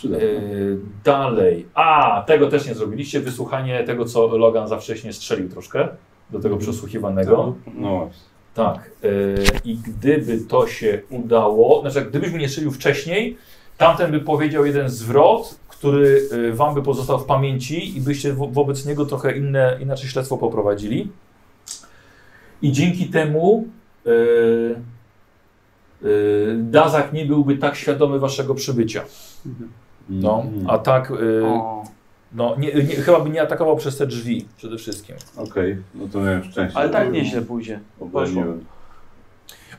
[0.06, 5.88] Y, dalej, a, tego też nie zrobiliście, wysłuchanie tego, co Logan za wcześnie strzelił troszkę,
[6.30, 7.56] do tego przesłuchiwanego.
[7.76, 8.24] No właśnie.
[8.54, 8.92] Tak.
[9.04, 9.36] y,
[9.66, 13.38] I gdyby to się udało, znaczy gdybyś mnie nie strzelił wcześniej,
[13.78, 18.48] tamten by powiedział jeden zwrot, który y, wam by pozostał w pamięci i byście wo
[18.48, 21.12] wobec niego trochę inne, inaczej śledztwo poprowadzili.
[22.62, 23.68] I dzięki temu
[26.58, 29.04] Dazak nie byłby tak świadomy waszego przybycia.
[30.10, 30.70] No, Mhm.
[30.70, 31.42] a tak, y,
[32.32, 35.16] no, nie, nie, chyba by nie atakował przez te drzwi przede wszystkim.
[35.38, 36.80] Okej, no to miałem szczęście.
[36.80, 37.80] Ale tak nieźle pójdzie.
[38.00, 38.66] Obroniłem.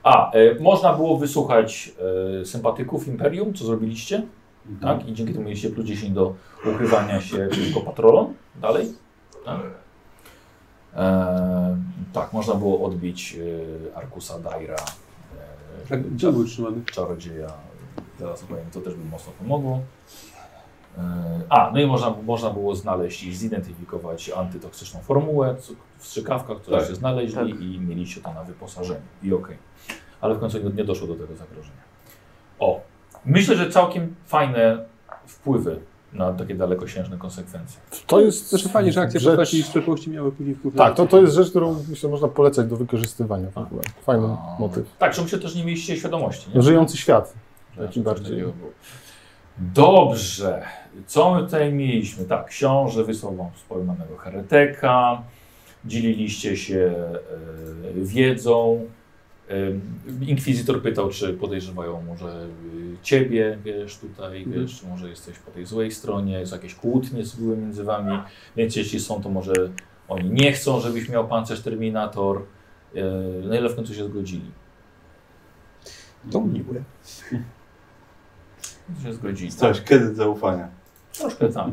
[0.03, 1.93] A, y, można było wysłuchać
[2.43, 4.23] y, sympatyków Imperium, co zrobiliście,
[4.83, 5.09] tak?
[5.09, 6.35] I dzięki temu mieliście plus 10 do
[6.75, 8.87] ukrywania się przeciwko patrolom dalej.
[9.45, 9.61] Tak,
[10.97, 11.77] e,
[12.13, 13.65] tak można było odbić y,
[13.95, 16.77] Arkusa Daira, y, Tak, gdzie był trzymany?
[16.93, 17.47] czarodzieja.
[18.21, 19.81] Teraz opowiem, to też by mocno pomogło.
[20.99, 21.03] E,
[21.49, 25.57] A, no i można, można było znaleźć i zidentyfikować antytoksyczną formułę
[25.99, 26.89] w strzykawkach, które Tak.
[26.89, 27.61] się znaleźli Tak.
[27.63, 29.01] i mieliście to na wyposażeniu.
[29.23, 29.57] I okej.
[30.21, 31.81] Ale w końcu nie, nie doszło do tego zagrożenia.
[32.59, 32.81] O,
[33.25, 34.85] myślę, że całkiem fajne
[35.27, 35.81] wpływy
[36.13, 37.81] na takie dalekosiężne konsekwencje.
[38.07, 41.07] To jest Zresztą fajnie, że akcje rzecz- postaci z przeszłości miały później wpływ Tak, to,
[41.07, 43.83] to jest rzecz, którą myślę można polecać do wykorzystywania w ogóle.
[44.03, 44.87] Fajny A, motyw.
[44.99, 46.51] Tak, że myślę też nie mieliście świadomości.
[46.55, 46.63] Nie?
[46.63, 47.35] Żyjący świat.
[47.77, 48.25] Że Taki coś bardziej.
[48.31, 48.71] takiego było.
[49.59, 50.63] Dobrze.
[51.07, 52.25] Co my tutaj mieliśmy?
[52.25, 55.23] Tak, książę wysłał wam wspomnianego hereteka,
[55.85, 56.95] dzieliliście się
[57.85, 58.87] e, wiedzą.
[59.51, 59.55] E,
[60.27, 62.47] Inkwizytor pytał, czy podejrzewają może e,
[63.03, 64.63] ciebie, wiesz, tutaj, Mhm.
[64.67, 68.19] wiesz, może jesteś po tej złej stronie, są jakieś kłótnie były między wami,
[68.57, 69.53] więc jeśli są, to może
[70.09, 72.43] oni nie chcą, żebyś miał pancerz Terminator.
[72.97, 73.01] E,
[73.45, 74.51] No ile w końcu się zgodzili?
[76.33, 76.83] To miłe.
[79.03, 79.53] Się zgodzili.
[79.53, 80.69] Coś, kiedy zaufania.
[81.19, 81.67] Troszkę tak.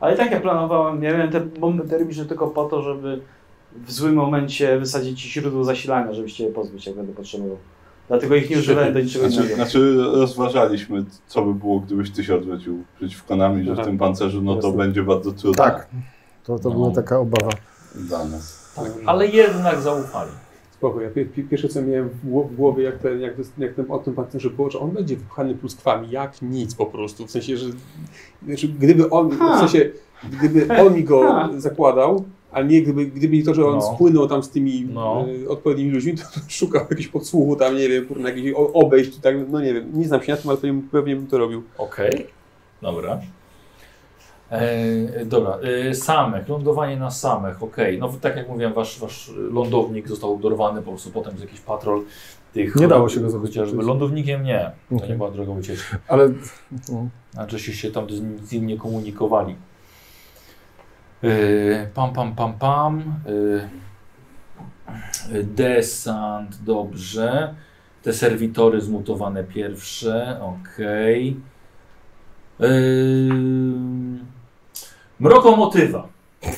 [0.00, 3.20] Ale tak ja planowałem, ja miałem te bomby termiczne tylko po to, żeby
[3.86, 7.56] w złym momencie wysadzić ci źródło zasilania, żebyście je pozbyć, jak będę potrzebował.
[8.08, 9.56] Dlatego ich nie używałem do niczego Znaczy, innego.
[9.56, 13.98] znaczy rozważaliśmy, co by było, gdybyś ty się odwrócił przeciwko nam i że w tym
[13.98, 14.82] pancerzu, no to Jasne.
[14.84, 15.86] będzie bardzo trudno Tak.
[16.44, 16.74] To, to No.
[16.74, 17.50] była taka obawa.
[17.94, 18.72] dla nas.
[18.76, 18.84] tak.
[19.06, 20.30] Ale jednak zaufali.
[20.82, 23.74] Spoko, ja pie- pie- pierwsze co miałem w gło- w głowie, jak ten, jak, jak
[23.74, 27.30] ten, o tym pancerze było, że on będzie wypchany pluskwami, jak nic po prostu, w
[27.30, 27.66] sensie, że
[28.46, 29.56] znaczy, gdyby on, Ha.
[29.56, 29.90] w sensie,
[30.32, 31.50] gdyby on mi go Ha.
[31.56, 33.94] zakładał, a nie gdyby, gdyby nie to, że on No.
[33.94, 35.24] spłynął tam z tymi No.
[35.44, 39.34] e, odpowiednimi ludźmi, to szukał jakiegoś podsłuchu tam, nie wiem, kurna, jakiś o- obejść, tak,
[39.50, 41.62] no nie wiem, nie znam się na tym, ale pewnie, pewnie bym to robił.
[41.78, 42.26] Okej.
[42.82, 43.20] Dobra.
[44.52, 47.98] E, dobra, e, Samech, lądowanie na Samech, okej.
[47.98, 52.02] No tak jak mówiłem, wasz, wasz lądownik został dorwany po prostu potem z jakiś patrol
[52.52, 52.76] tych...
[52.76, 53.86] Nie dało się go chociażby zabezpieczyć.
[53.86, 55.08] Lądownikiem nie, to Okej.
[55.08, 55.96] nie była droga ucieczki.
[56.08, 56.28] Ale
[56.88, 58.06] no, Znaczy się, tam
[58.42, 59.56] z, nim nie komunikowali.
[61.22, 63.02] E, pam, pam, pam, pam.
[65.32, 67.54] E, desant, dobrze.
[68.02, 70.40] Te serwitory zmutowane pierwsze.
[72.58, 74.18] Yy,
[75.22, 76.08] mrokomotywa.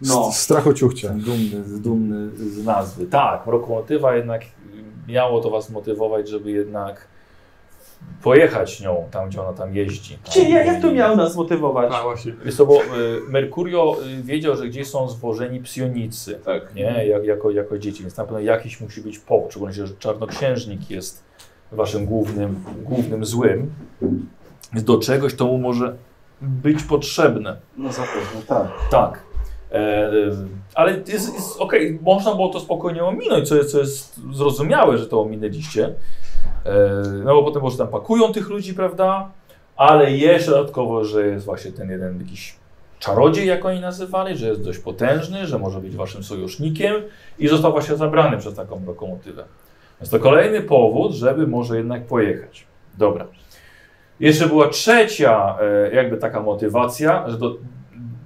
[0.00, 0.28] No.
[0.28, 1.06] s- strachociuchcie.
[1.06, 3.06] Jestem dumny, dumny z nazwy.
[3.06, 4.42] Tak, mrokomotywa jednak
[5.08, 7.08] miało to was motywować, żeby jednak
[8.22, 10.18] pojechać nią tam, gdzie ona tam jeździ.
[10.30, 11.92] Czy ja, jak to miał nas motywować?
[11.94, 12.32] A właśnie.
[12.44, 12.86] Wiesz co, bo y,
[13.28, 16.74] Merkurio wiedział, że gdzieś są zwożeni psionicy, Tak.
[16.74, 17.06] nie?
[17.06, 21.22] Jak, jako, jako dzieci, więc na pewno jakiś musi być powód, szczególnie, że czarnoksiężnik jest
[21.72, 23.70] waszym głównym, głównym złym,
[24.72, 25.96] więc do czegoś to mu może
[26.40, 27.56] być potrzebne.
[27.76, 28.68] No zapewne, tak.
[28.90, 29.22] Tak.
[29.72, 30.10] E,
[30.74, 35.06] ale jest, jest okej, można było to spokojnie ominąć, co jest, co jest zrozumiałe, że
[35.06, 35.94] to ominęliście.
[36.64, 39.30] E, no bo potem może tam pakują tych ludzi, prawda?
[39.76, 42.56] Ale jeszcze dodatkowo, że jest właśnie ten jeden jakiś
[42.98, 46.94] czarodziej, jak oni nazywali, że jest dość potężny, że może być waszym sojusznikiem
[47.38, 49.44] i został właśnie zabrany przez taką lokomotywę.
[50.00, 52.66] Więc to kolejny powód, żeby może jednak pojechać.
[52.98, 53.26] Dobra.
[54.20, 57.56] Jeszcze była trzecia e, jakby taka motywacja, że do,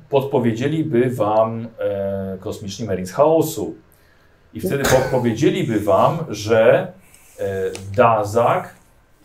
[0.08, 3.74] podpowiedzieliby wam e, kosmiczni Marines chaosu.
[4.54, 6.92] I wtedy podpowiedzieliby wam, że
[7.38, 8.74] e, Dazak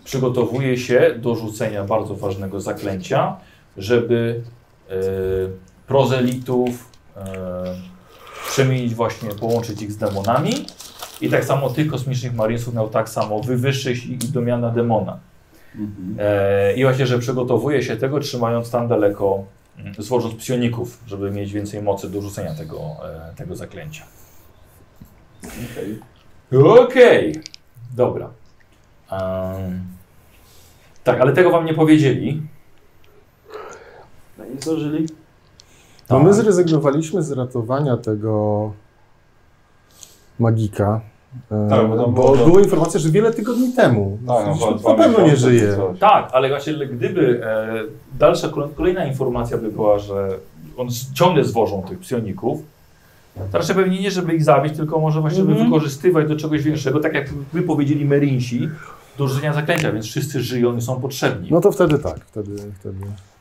[0.04, 3.38] przygotowuje się do rzucenia bardzo ważnego zaklęcia,
[3.78, 4.42] żeby
[4.90, 4.94] e,
[5.88, 7.24] prozelitów e,
[8.50, 10.66] przemienić właśnie, połączyć ich z demonami.
[11.22, 15.20] I tak samo tych kosmicznych Marinesów miał tak samo wywyższyć ich do miana demona.
[15.78, 16.16] Mhm.
[16.20, 19.44] E, I właśnie, że przygotowuje się tego, trzymając tam daleko,
[19.78, 22.80] mm, zwożąc psioników, żeby mieć więcej mocy do rzucenia tego,
[23.32, 24.04] e, tego zaklęcia.
[25.44, 26.00] Okej.
[26.64, 27.42] Okej,
[27.96, 28.30] dobra.
[29.12, 29.82] Em,
[31.04, 32.42] tak, ale tego wam nie powiedzieli.
[34.38, 35.06] No i zdążyli.
[36.10, 36.24] No Tak.
[36.28, 38.74] my zrezygnowaliśmy z ratowania tego
[40.40, 41.02] magika,
[41.70, 44.18] Tak, bo bo było- była informacja, że wiele tygodni temu.
[44.28, 45.76] Tak, no, na pewno nie żyje.
[45.76, 46.00] coś.
[46.00, 47.68] Tak, ale właśnie gdyby e,
[48.20, 50.30] dalsza, kolej- kolejna informacja by była, że
[50.78, 52.60] on ciągle zwożą tych psioników,
[53.52, 55.70] to raczej pewnie nie, żeby ich zabić, tylko może właśnie, żeby Mhm.
[55.70, 58.70] wykorzystywać do czegoś większego, tak jak wy powiedzieli Merinsi,
[59.18, 61.48] do rzucenia zaklęcia, więc wszyscy żyją i są potrzebni.
[61.52, 62.98] No to wtedy tak, wtedy, wtedy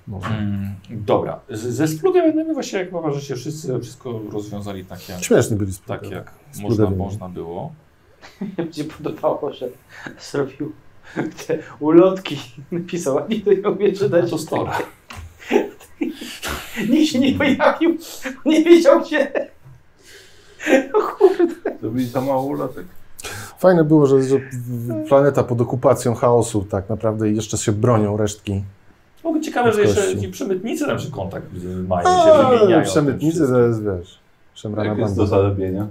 [0.08, 0.20] no.
[0.30, 5.72] Mm, dobra, z, ze splugiem właśnie jak uważacie, wszyscy wszystko rozwiązali tak jak, Śmieszni byli
[5.86, 7.72] tak jak można, można było.
[8.66, 9.68] Mi się podobało, że
[10.30, 10.72] zrobił
[11.46, 12.38] te ulotki.
[12.72, 14.30] Napisał, a nikt nie umie czytać.
[14.30, 14.70] To story.
[16.90, 17.96] Nikt się nie pojawił.
[18.44, 19.50] Nie wiedział gdzie.
[20.92, 21.70] O kurde.
[21.80, 22.86] To byli za mało ulotek.
[23.58, 24.36] Fajne było, że, że
[25.08, 28.62] planeta pod okupacją chaosu tak naprawdę i jeszcze się bronią resztki.
[29.34, 31.46] No, ciekawe, że jeszcze ci przemytnicy tam się kontakt
[31.88, 32.84] mają, się A, wymieniają.
[32.84, 34.18] Przemytnicy jest, wiesz,
[34.54, 35.86] szemrana Jak jest do zarobienia?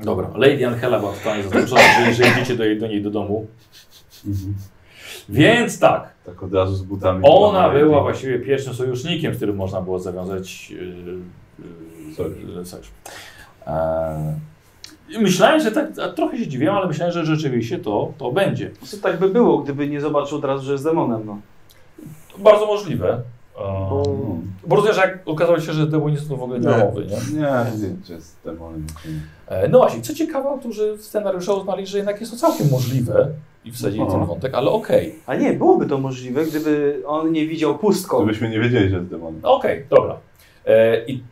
[0.00, 3.46] Dobra, Lady Angela była totalnie zaskoczona, że, że idziecie do, jej- do niej do domu.
[4.26, 4.54] Mhm.
[5.28, 7.20] Więc tak, Tak od razu z butami.
[7.24, 10.78] ona była właściwie pierwszym sojusznikiem, z którym można było zawiązać yy,
[11.58, 12.68] yy, Sojusz.
[12.68, 12.90] sojusz.
[13.66, 18.70] Eee, myślałem, że tak, a trochę się dziwiłem, ale myślałem, że rzeczywiście to, to będzie.
[18.82, 21.38] Co tak by było, gdyby nie zobaczył od razu, że jest demonem, no.
[22.38, 23.22] Bardzo możliwe.
[23.58, 23.64] Eee,
[24.66, 27.40] Bo rozumiem, że jak okazało się, że demonistów to w ogóle nie mowy, nie?
[27.40, 28.86] Nie, nie, że jest demonem.
[29.70, 33.28] No właśnie, co ciekawe, autorzy scenariusza uznali, że jednak jest to całkiem możliwe
[33.64, 34.12] i wsadzili Aha.
[34.12, 35.14] ten wątek, ale okej.
[35.26, 38.16] A nie, byłoby to możliwe, gdyby on nie widział pustką.
[38.18, 39.40] Gdybyśmy nie wiedzieli, że jest demonem.
[39.42, 40.16] Okej, dobra.
[40.66, 41.22] E, I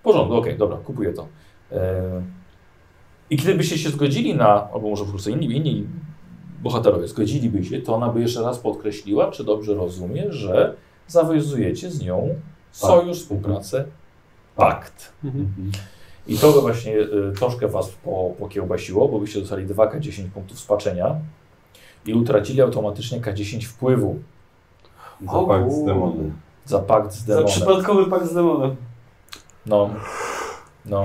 [0.00, 1.26] w porządku, okej, dobra, kupuję to.
[1.72, 2.02] E,
[3.30, 5.86] I gdybyście się zgodzili na, albo może po prostu inni, inni
[6.62, 10.74] bohaterowie zgodziliby się, to ona by jeszcze raz podkreśliła, czy dobrze rozumie, że
[11.08, 12.28] zawiązujecie z nią
[12.72, 13.84] sojusz, współpracę,
[14.56, 15.12] pakt.
[15.24, 15.72] Mhm.
[16.26, 21.16] I to właśnie y, troszkę was po, pokiełbasiło, bo byście dostali 2K10 punktów spaczenia
[22.06, 24.18] i utracili automatycznie K10 wpływu
[25.32, 25.92] Zapach z kurde.
[25.92, 26.32] demonem.
[26.64, 27.48] za pakt z Za demonem.
[27.48, 28.76] przypadkowy pakt z demonem.
[29.66, 29.90] No.
[30.86, 31.04] No.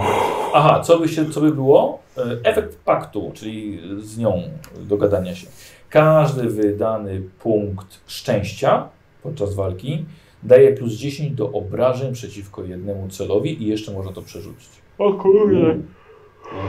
[0.54, 2.00] Aha, co by, się, co by było?
[2.18, 4.42] E, Efekt paktu, czyli z nią
[4.80, 5.48] dogadania się.
[5.90, 8.90] Każdy wydany punkt szczęścia
[9.24, 10.06] podczas walki
[10.44, 14.70] daje plus 10 do obrażeń przeciwko jednemu celowi i jeszcze można to przerzucić.
[14.98, 15.76] O kurde.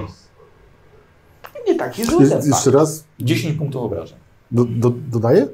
[0.05, 0.29] Yes.
[1.67, 4.19] Nie taki Jest, zły ten jeszcze raz, 10 punktów obrażeń.
[4.51, 5.49] do, do, dodaję?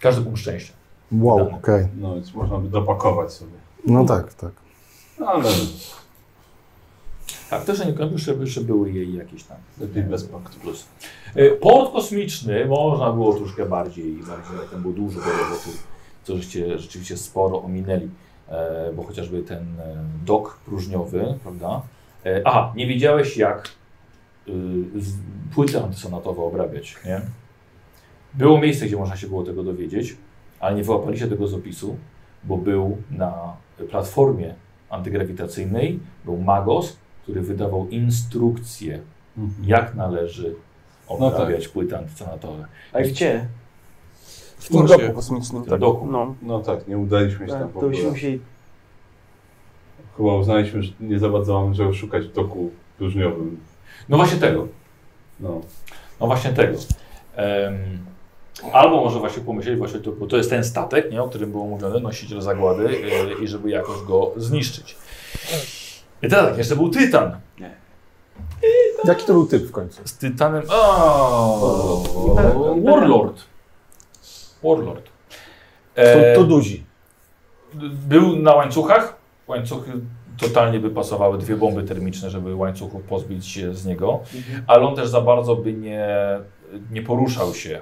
[0.00, 0.72] Każdy punkt szczęścia.
[1.12, 1.88] Wow, okej.
[2.00, 3.52] No więc można by dopakować sobie.
[3.86, 4.50] No tak, tak.
[5.26, 5.44] Ale
[7.50, 9.56] Tak, też nie kończy, żeby, żeby były jej jakieś tam.
[9.80, 10.60] lepiej bez paktu.
[10.60, 10.86] Plus.
[11.34, 15.70] E, Port kosmiczny można było troszkę bardziej, bardziej tam było dużo do roboty,
[16.24, 18.10] co żeście rzeczywiście sporo ominęli,
[18.48, 21.82] e, bo chociażby ten e, dok próżniowy, prawda?
[22.44, 23.68] Aha, nie wiedziałeś jak
[24.48, 24.52] y,
[25.02, 25.12] z,
[25.54, 27.20] płyty antysonatowe obrabiać, nie?
[28.34, 30.16] Było miejsce, gdzie można się było tego dowiedzieć,
[30.60, 31.96] ale nie wyłapali się tego z opisu,
[32.44, 33.56] bo był na
[33.90, 34.54] platformie
[34.90, 39.00] antygrawitacyjnej, był Magos, który wydawał instrukcje
[39.62, 40.54] jak należy
[41.10, 42.66] No obrabiać płyty antysonatowe.
[42.92, 43.46] A gdzie?
[44.58, 45.64] W tym doku kosmicznym.
[45.64, 46.06] W doku.
[46.06, 46.34] No.
[46.42, 47.92] No tak, nie udaliśmy się tam Tak, w to ogóle.
[47.92, 48.40] byśmy musieli...
[50.16, 53.60] Chyba uznaliśmy, że nie za bardzo mamy czego szukać w toku próżniowym.
[54.08, 54.68] No właśnie tego.
[55.40, 55.60] No.
[56.20, 56.78] No właśnie tego.
[57.36, 57.98] Em,
[58.72, 61.66] albo może właśnie pomyśleć, właśnie to, bo to jest ten statek, nie, o którym było
[61.66, 64.96] mówione, nosiciel zagłady e, i żeby jakoś go zniszczyć.
[66.22, 67.40] I teraz tak, jeszcze był Tytan.
[69.04, 70.00] Jaki to był typ w końcu?
[70.04, 70.62] Z Tytanem...
[70.68, 72.04] O,
[72.84, 73.42] Warlord.
[74.62, 75.04] Warlord.
[75.94, 76.84] To, E, to duzi.
[78.08, 79.16] Był na łańcuchach.
[79.48, 79.92] Łańcuchy
[80.38, 84.20] totalnie by pasowały, dwie bomby termiczne, żeby łańcuchów pozbyć się z niego.
[84.66, 86.08] Ale on też za bardzo by nie,
[86.90, 87.80] nie poruszał się.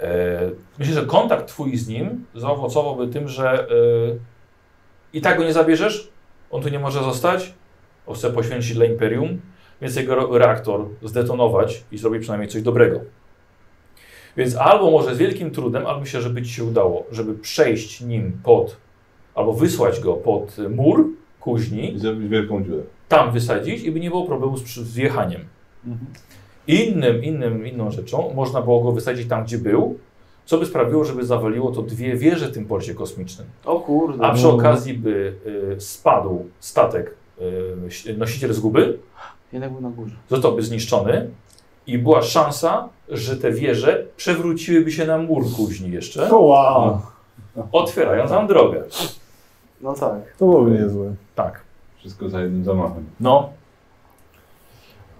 [0.00, 0.40] E,
[0.78, 3.66] myślę, że kontakt twój z nim zaowocowałby tym, że e,
[5.12, 6.08] i tak go nie zabierzesz,
[6.54, 7.54] on tu nie może zostać,
[8.06, 9.40] on chce poświęcić dla Imperium,
[9.82, 13.00] więc jego reaktor zdetonować i zrobić przynajmniej coś dobrego.
[14.36, 18.40] Więc albo może z wielkim trudem, albo myślę, żeby ci się udało, żeby przejść nim
[18.42, 18.76] pod,
[19.34, 21.06] albo wysłać go pod mur
[21.40, 22.82] kuźni, I zrobić wielką dziurę.
[23.08, 25.40] tam wysadzić i by nie było problemu z, przy- z wjechaniem.
[26.66, 29.98] Innym, innym, inną rzeczą można było go wysadzić tam, gdzie był,
[30.46, 33.46] co by sprawiło, żeby zawaliło to dwie wieże w tym porcie kosmicznym.
[33.64, 34.24] O kurde.
[34.24, 35.34] A przy okazji by
[35.76, 37.14] y, spadł statek,
[38.06, 38.98] y, nosiciel zguby,
[39.52, 40.14] Jednak był na górze.
[40.30, 41.30] zostałby zniszczony
[41.86, 47.00] i była szansa, że te wieże przewróciłyby się na mur kuźni jeszcze, O wow.
[47.72, 48.84] otwierając nam drogę.
[49.80, 50.36] No tak.
[50.38, 51.14] To byłoby niezłe.
[51.34, 51.60] Tak.
[51.98, 53.04] Wszystko za jednym zamachem.
[53.20, 53.48] No.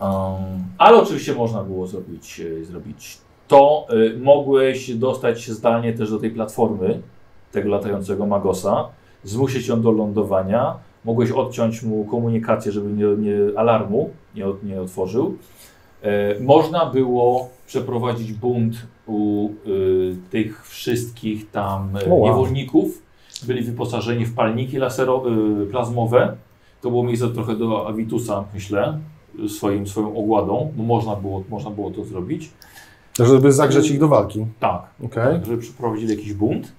[0.00, 3.18] Um, ale oczywiście można było zrobić, e, zrobić
[3.54, 3.86] to.
[3.94, 7.00] Y, mogłeś dostać się zdalnie też do tej platformy,
[7.52, 8.88] tego latającego Magosa,
[9.24, 10.74] zmusić ją do lądowania.
[11.04, 15.36] Mogłeś odciąć mu komunikację, żeby nie, nie, alarmu nie, nie otworzył.
[16.02, 18.74] E, można było przeprowadzić bunt
[19.06, 22.24] u y, tych wszystkich tam e, wow.
[22.24, 23.02] niewolników.
[23.46, 25.24] Byli wyposażeni w palniki lasero,
[25.62, 26.36] y, plazmowe.
[26.80, 28.98] To było miejsce trochę do Avitusa, myślę,
[29.48, 30.72] swoim, swoją ogładą.
[30.76, 32.50] No można, było, można było to zrobić.
[33.18, 34.46] Żeby zagrzeć ich do walki.
[34.60, 35.34] Tak, Okej.
[35.34, 36.72] tak żeby przeprowadzili jakiś bunt.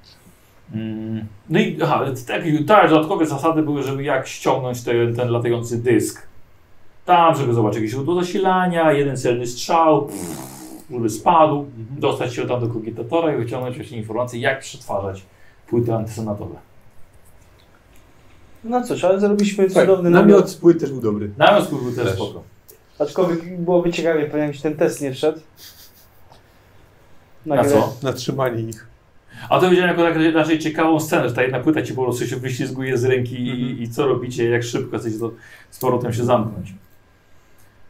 [0.74, 5.78] Mm, No i aha, tak, tak, dodatkowe zasady były, żeby jak ściągnąć ten, ten latający
[5.84, 6.28] dysk.
[7.06, 10.38] Tam, żeby zobaczyć jakieś źródło zasilania, jeden celny strzał, pff,
[10.91, 11.65] żeby spadł,
[12.00, 15.21] dostać się tam do kogitatora i wyciągnąć właśnie informacje, jak przetwarzać
[15.67, 16.56] płyty antysonatowe.
[18.63, 20.50] No cóż, ale zrobiliśmy Tak, cudowny namiot namiot.
[20.50, 21.32] z płyt też był dobry.
[21.38, 22.13] Namiot był też Też.
[22.15, 22.43] spoko.
[23.00, 25.39] Aczkolwiek byłoby ciekawie, jakbyś ten test nie wszedł.
[27.46, 27.94] Na Nagle- co?
[28.04, 28.88] Na trzymanie ich.
[29.50, 32.28] A to widziałem jako tak raczej ciekawą scenę, że ta jedna płyta ci po prostu
[32.28, 35.32] się wyślizguje z ręki i, i co robicie, jak szybko chcecie to
[35.72, 36.74] z powrotem się zamknąć.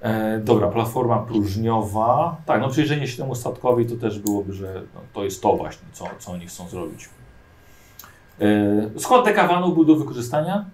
[0.01, 2.37] E, dobra, platforma próżniowa.
[2.45, 5.87] Tak, no przyjrzenie się temu statkowi to też byłoby, że no, to jest to właśnie,
[5.93, 7.09] co, co oni chcą zrobić.
[8.41, 10.65] E, skład dekawanu był do wykorzystania,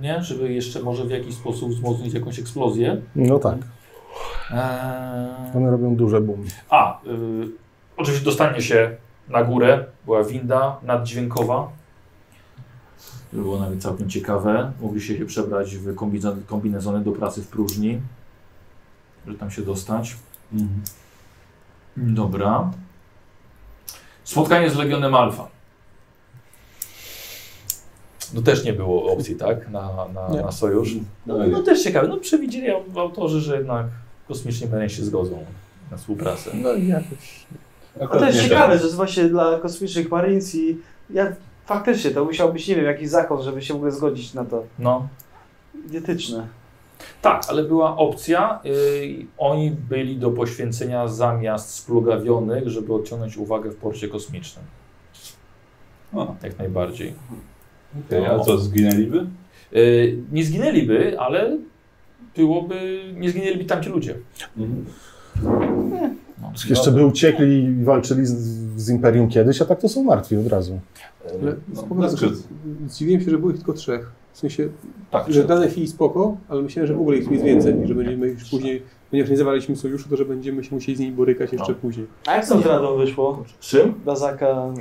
[0.00, 0.22] nie?
[0.22, 3.00] Żeby jeszcze może w jakiś sposób wzmocnić jakąś eksplozję.
[3.16, 3.58] No tak.
[4.50, 6.44] E, One robią duże boom.
[6.70, 7.08] a, y,
[7.98, 8.96] oczywiście dostanie się
[9.28, 11.70] na górę, była winda naddźwiękowa.
[13.30, 14.72] To było nawet całkiem ciekawe.
[14.80, 15.94] Mogliście się przebrać w
[16.46, 18.00] kombinezony do pracy w próżni,
[19.26, 20.16] żeby tam się dostać.
[21.96, 22.70] Dobra.
[24.24, 25.48] Spotkanie z Legionem Alfa.
[28.34, 29.70] No też nie było opcji, tak?
[29.70, 30.42] Na, na, Nie.
[30.42, 30.94] na sojusz.
[31.26, 32.08] No, no też ciekawe.
[32.08, 33.86] No przewidzieli autorzy, że jednak
[34.28, 35.44] kosmiczni Marine się zgodzą
[35.90, 36.50] na współpracę.
[36.54, 37.46] No i jakoś.
[38.00, 38.78] A to jest ciekawe, tak.
[38.78, 40.78] że jest właśnie dla kosmicznych Marines i
[41.10, 41.32] ja
[41.66, 44.64] faktycznie to musiał być, nie wiem, jakiś zakon, żeby się w ogóle zgodzić na to.
[44.78, 45.08] No.
[45.86, 46.46] Idiotyczne.
[47.22, 48.60] Tak, ale była opcja.
[48.64, 54.64] Yy, oni byli do poświęcenia zamiast splugawionych, żeby odciągnąć uwagę w porcie kosmicznym.
[56.14, 57.14] O, Jak najbardziej.
[58.06, 59.26] okej, A co, zginęliby?
[59.72, 61.58] Yy, nie zginęliby, ale
[62.36, 63.02] byłoby.
[63.14, 64.14] Nie zginęliby tamci ludzie.
[64.56, 64.66] No,
[66.70, 68.32] Jeszcze by uciekli i walczyli z,
[68.76, 70.80] z Imperium kiedyś, a tak to są martwi od razu.
[71.42, 71.54] Ale
[71.96, 72.08] No.
[72.88, 74.10] Zdziwiłem się, że było ich tylko trzech.
[74.32, 74.68] W sensie,
[75.10, 77.84] tak, że w danej chwili spoko, ale myślałem, że w ogóle ich tu jest więcej
[77.84, 81.00] i że będziemy już później, ponieważ nie zawaliliśmy sojuszu, to że będziemy się musieli z
[81.00, 81.78] nimi borykać jeszcze No.
[81.82, 82.06] później.
[82.26, 83.42] A jak z tą radą wyszło?
[83.60, 83.94] Z czym?
[84.06, 84.72] Dazaka.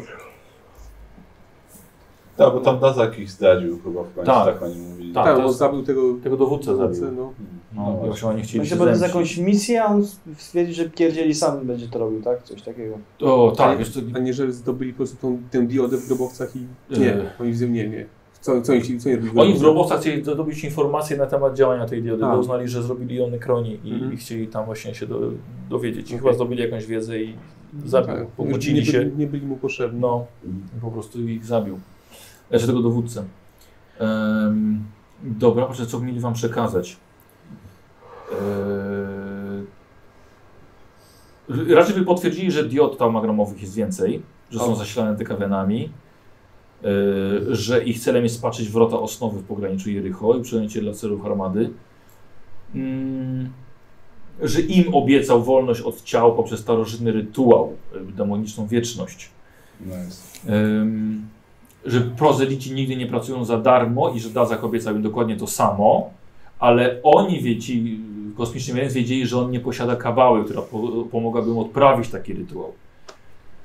[2.38, 4.46] Tak, bo tam Dazak ich zdradził chyba w końcu, Tak.
[4.46, 5.14] tak, oni mówili.
[5.14, 7.12] Tak, Tak, bo zabił tego Tego dowódcę zabił.
[7.12, 7.34] no.
[7.78, 10.06] No, No właśnie oni chcieli Myślę, się jakąś misję, a on
[10.38, 12.44] stwierdził, że pierdzieli sam będzie to robił, tak?
[12.44, 12.98] Coś takiego.
[13.22, 16.60] O, tak, co, A nie, że zdobyli po prostu tą, tę diodę w grobowcach i...
[16.90, 17.00] Yy.
[17.00, 18.06] Nie, oni wzięli, nie, nie.
[18.42, 22.04] Co, co, ich- co, ich Oni w Robostach chcieli zdobyć informacje na temat działania tej
[22.04, 22.32] diody, A.
[22.32, 24.14] bo uznali, że zrobili ją Nekronie i, Mhm.
[24.14, 25.20] i chcieli tam właśnie się do,
[25.70, 26.06] dowiedzieć.
[26.12, 26.20] I Okej.
[26.20, 27.36] chyba zdobyli jakąś wiedzę i
[27.86, 29.00] zabił, Tak, pokłócili nie, się.
[29.00, 30.00] byli, nie byli mu potrzebni.
[30.00, 30.26] No,
[30.78, 31.80] i po prostu ich zabił.
[32.50, 33.24] Znaczy tego dowódcę.
[34.00, 34.84] Em,
[35.24, 36.98] dobra, proszę, co mieli wam przekazać?
[38.32, 39.66] Eee,
[41.76, 44.22] raczej by potwierdzili, że diod taumagramowych jest więcej,
[44.52, 45.90] że są zasilane dekawenami,
[46.84, 46.90] eee,
[47.50, 51.70] że ich celem jest spaczyć wrota osnowy w pograniczu Jericho i przejęcie dla celów armady.
[52.76, 53.50] Mm,
[54.42, 57.74] że im obiecał wolność od ciał poprzez starożytny rytuał,
[58.16, 59.30] demoniczną wieczność.
[59.82, 60.54] Nice.
[60.54, 61.28] Ym,
[61.86, 66.10] że prozelici nigdy nie pracują za darmo i że Dazak obiecał im dokładnie to samo,
[66.60, 68.00] ale oni wiedzieli,
[68.38, 70.80] kosmiczny więc wiedzieli, że on nie posiada kabały, która po,
[71.12, 72.72] pomogłaby mu odprawić taki rytuał.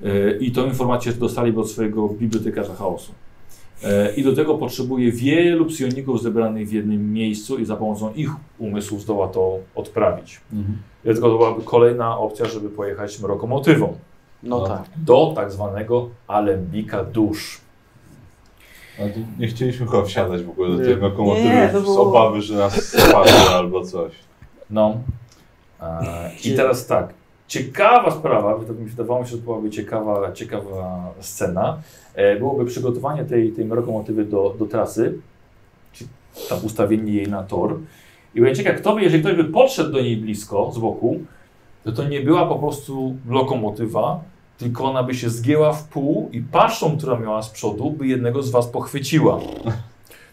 [0.00, 3.12] Yy, I tą informację dostali od swojego bibliotekarza chaosu.
[3.82, 8.30] Yy, I do tego potrzebuje wielu psioników zebranych w jednym miejscu i za pomocą ich
[8.58, 10.40] umysłów zdoła to odprawić.
[11.04, 13.96] Dlatego to byłaby kolejna opcja, żeby pojechać lokomotywą
[14.42, 14.66] No No.
[14.66, 14.82] tak.
[14.96, 17.60] do tak zwanego alembika dusz.
[19.38, 20.96] Nie chcieliśmy chyba wsiadać w ogóle do tej
[21.72, 24.12] to z obawy, że nas spadnie albo coś.
[24.72, 25.00] No.
[25.82, 27.14] E, I teraz tak.
[27.48, 31.78] Ciekawa sprawa, to mi się wydawało się, że to byłaby ciekawa, ciekawa scena.
[32.14, 35.18] E, byłoby przygotowanie tej, tej lokomotywy do, do trasy,
[35.92, 36.04] czy
[36.48, 37.78] tam ustawienie jej na tor.
[38.34, 41.20] I będzie ciekawe, kto by, jeżeli ktoś by podszedł do niej blisko, z boku,
[41.84, 44.20] to to nie była po prostu lokomotywa,
[44.58, 48.42] tylko ona by się zgięła w pół i paszczą, która miała z przodu, by jednego
[48.42, 49.40] z was pochwyciła.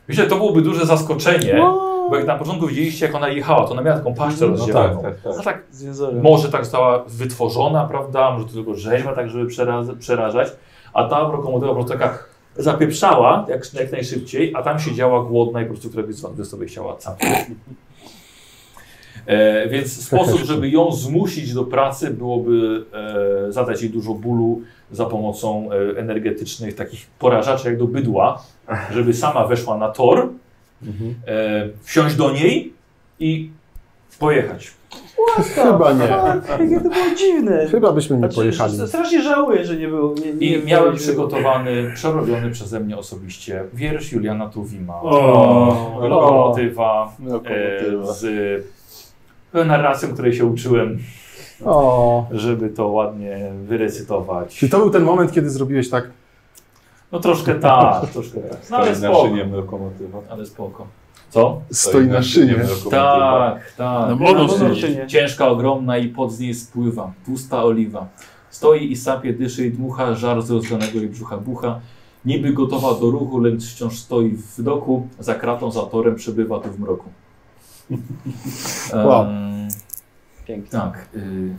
[0.08, 1.62] Myślę, że to byłoby duże zaskoczenie,
[2.10, 5.02] bo jak na początku widzieliście, jak ona jechała, to ona miała taką paszczę No rozdzielaną.
[5.02, 5.46] tak, tak, A tak.
[5.46, 5.64] tak
[6.22, 8.32] może tak została wytworzona, prawda?
[8.32, 9.48] Może to tylko rzeźba, tak żeby
[10.00, 10.48] przerażać.
[10.94, 12.18] A ta lokomotywa po prostu taka
[12.58, 16.96] zapieprzała jak, jak najszybciej, a tam siedziała głodna i po prostu któregoś z sobie chciała
[16.98, 17.36] capnąć.
[19.26, 22.86] E, więc sposób, żeby ją zmusić do pracy byłoby
[23.48, 28.44] e, zadać jej dużo bólu za pomocą e, energetycznych takich porażaczy jak do bydła,
[28.92, 30.30] żeby sama weszła na tor,
[31.28, 32.74] e, wsiąść do niej
[33.20, 33.50] i
[34.20, 34.72] pojechać.
[35.56, 36.04] Chyba nie.
[36.04, 37.68] Jakie to było dziwne.
[37.72, 38.88] Chyba byśmy nie Znaczy, pojechali.
[38.88, 40.16] Strasznie żałuję, że nie było.
[40.16, 45.02] Nie, nie I miałem przygotowany, przerobiony przeze mnie osobiście wiersz Juliana Tuwima.
[45.02, 47.16] O, Lokomotywa
[47.46, 48.26] e, z
[49.54, 51.00] e, narracją, której się uczyłem,
[51.66, 52.26] O.
[52.32, 54.58] żeby to ładnie wyrecytować.
[54.58, 56.10] Czy to był ten moment, kiedy zrobiłeś tak?
[57.12, 58.60] No troszkę tak, troszkę tak.
[58.70, 59.28] No ale Stoi na spoko.
[59.30, 60.20] szyniem lokomotywa.
[60.30, 60.88] Ale spoko.
[61.30, 61.62] Co?
[61.72, 62.52] Stoi na szynie.
[62.54, 62.90] lokomotywa.
[62.92, 64.10] Tak, tak.
[64.10, 64.80] No No, no, jest.
[64.82, 65.08] czy nie?
[65.08, 67.12] Ciężka, ogromna i pod z niej spływa.
[67.26, 68.08] Tłusta oliwa.
[68.50, 71.80] Stoi i sapie, dyszy i dmucha, żar z rozgrzanego jej brzucha bucha.
[72.26, 75.08] Niby gotowa do ruchu, lecz wciąż stoi w doku.
[75.20, 77.10] Za kratą, za torem przebywa tu w mroku.
[78.94, 79.24] Wow.
[79.26, 79.68] Em,
[80.48, 80.72] Pięknie.
[80.80, 81.10] tak.
[81.16, 81.56] Y, y,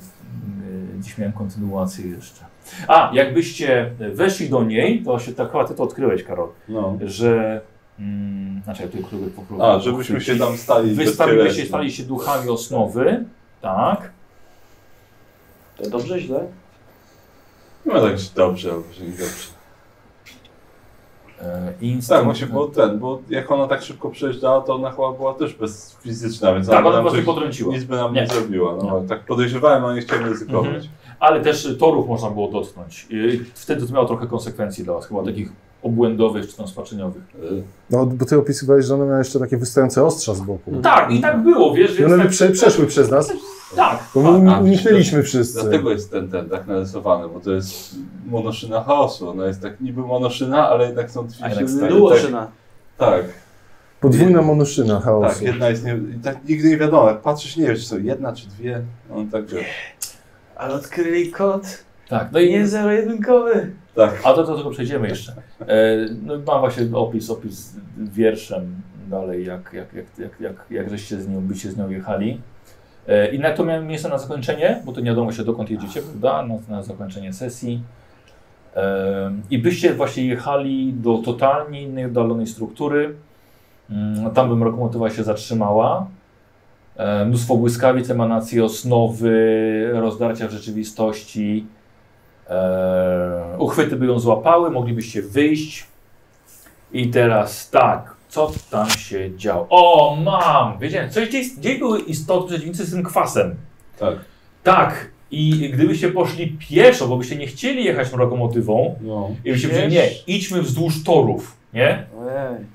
[1.01, 2.45] dziś miałem kontynuację jeszcze.
[2.89, 6.99] A, jakbyście weszli do niej, to się tak chyba ty to odkryłeś, Karol, No.
[7.05, 7.61] że...
[7.99, 11.68] Mm, znaczy, ja tu próbuję po A, żebyśmy się tam stali Wystawiliście, bezcieleśni.
[11.68, 13.25] stali się duchami osnowy,
[13.62, 14.11] tak.
[15.77, 16.45] To dobrze, źle?
[17.87, 19.47] No tak dobrze, albo że nie dobrze.
[21.43, 25.12] E, instynkt- Tak, właśnie, bo ten, bo jak ona tak szybko przejeżdżała, to ona chyba
[25.12, 27.75] była też bezfizyczna, więc Tak, ona ona nam po prostu coś, podręciła.
[27.75, 28.27] nic by nam nie, Nie.
[28.27, 28.77] zrobiła.
[28.77, 30.66] No, tak podejrzewałem, ale nie chciałem ryzykować.
[30.75, 30.89] Mhm.
[31.21, 33.07] Ale też torów można było dotknąć.
[33.11, 35.53] I wtedy to miało trochę konsekwencji dla was, chyba takich
[35.83, 37.23] obłędowych czy tam spaczeniowych.
[37.43, 40.73] Y, No, bo ty opisywałeś, że one miały jeszcze takie wystające ostrza z boku.
[40.83, 43.33] Tak, i tak było, wiesz, I one tak, prze, przeszły przez nas,
[43.77, 44.43] tak, bo tak.
[44.43, 45.62] my a, uniknęliśmy wszyscy.
[45.62, 47.95] Dlatego jest ten, ten tak narysowany, bo to jest
[48.27, 49.29] monoszyna chaosu.
[49.29, 52.33] Ona jest tak niby monoszyna, ale jednak są dwie szyny.
[52.33, 52.49] tak,
[52.99, 53.25] tak,
[54.01, 55.45] Podwójna monoszyna tak, chaosu.
[55.45, 58.49] jedna jest nie, tak nigdy nie wiadomo, jak patrzysz nie wiesz, czy to jedna czy
[58.49, 58.83] dwie.
[59.14, 59.66] On tak wiesz.
[60.61, 62.33] Ale odkryli kod tak.
[62.33, 63.71] No i nie zero-jedynkowy.
[63.95, 64.21] Tak.
[64.25, 65.33] A do do tego przejdziemy jeszcze.
[65.61, 71.21] E, no, mam właśnie opis, opis wierszem dalej, jak, jak, jak, jak, jak, jak żeście
[71.21, 72.41] z nią, byście z nią jechali.
[73.09, 76.03] E, I na to miałem miejsce na zakończenie, bo to nie wiadomo się dokąd jedziecie,
[76.03, 76.47] prawda?
[76.47, 77.83] Na, na zakończenie sesji.
[78.77, 83.15] E, I byście właśnie jechali do totalnie innej, oddalonej struktury.
[83.91, 86.07] Mm, Tam bym lokomotywa się zatrzymała.
[86.97, 91.66] E, Mnóstwo błyskawic, emanacji osnowy, rozdarcia w rzeczywistości.
[92.51, 95.86] E, uchwyty by ją złapały, moglibyście wyjść.
[96.93, 99.66] I teraz tak, co tam się działo?
[99.70, 100.78] O, mam!
[100.78, 103.55] Wiedziałem, coś gdzieś, gdzieś były istoty przeciwnicy z tym kwasem.
[103.99, 104.14] Tak.
[104.62, 109.30] Tak, i gdybyście poszli pieszo, bo byście nie chcieli jechać tą lokomotywą, No.
[109.45, 111.57] i byście powiedzieli, nie, idźmy wzdłuż torów.
[111.74, 112.07] Nie?
[112.18, 112.66] Ojej.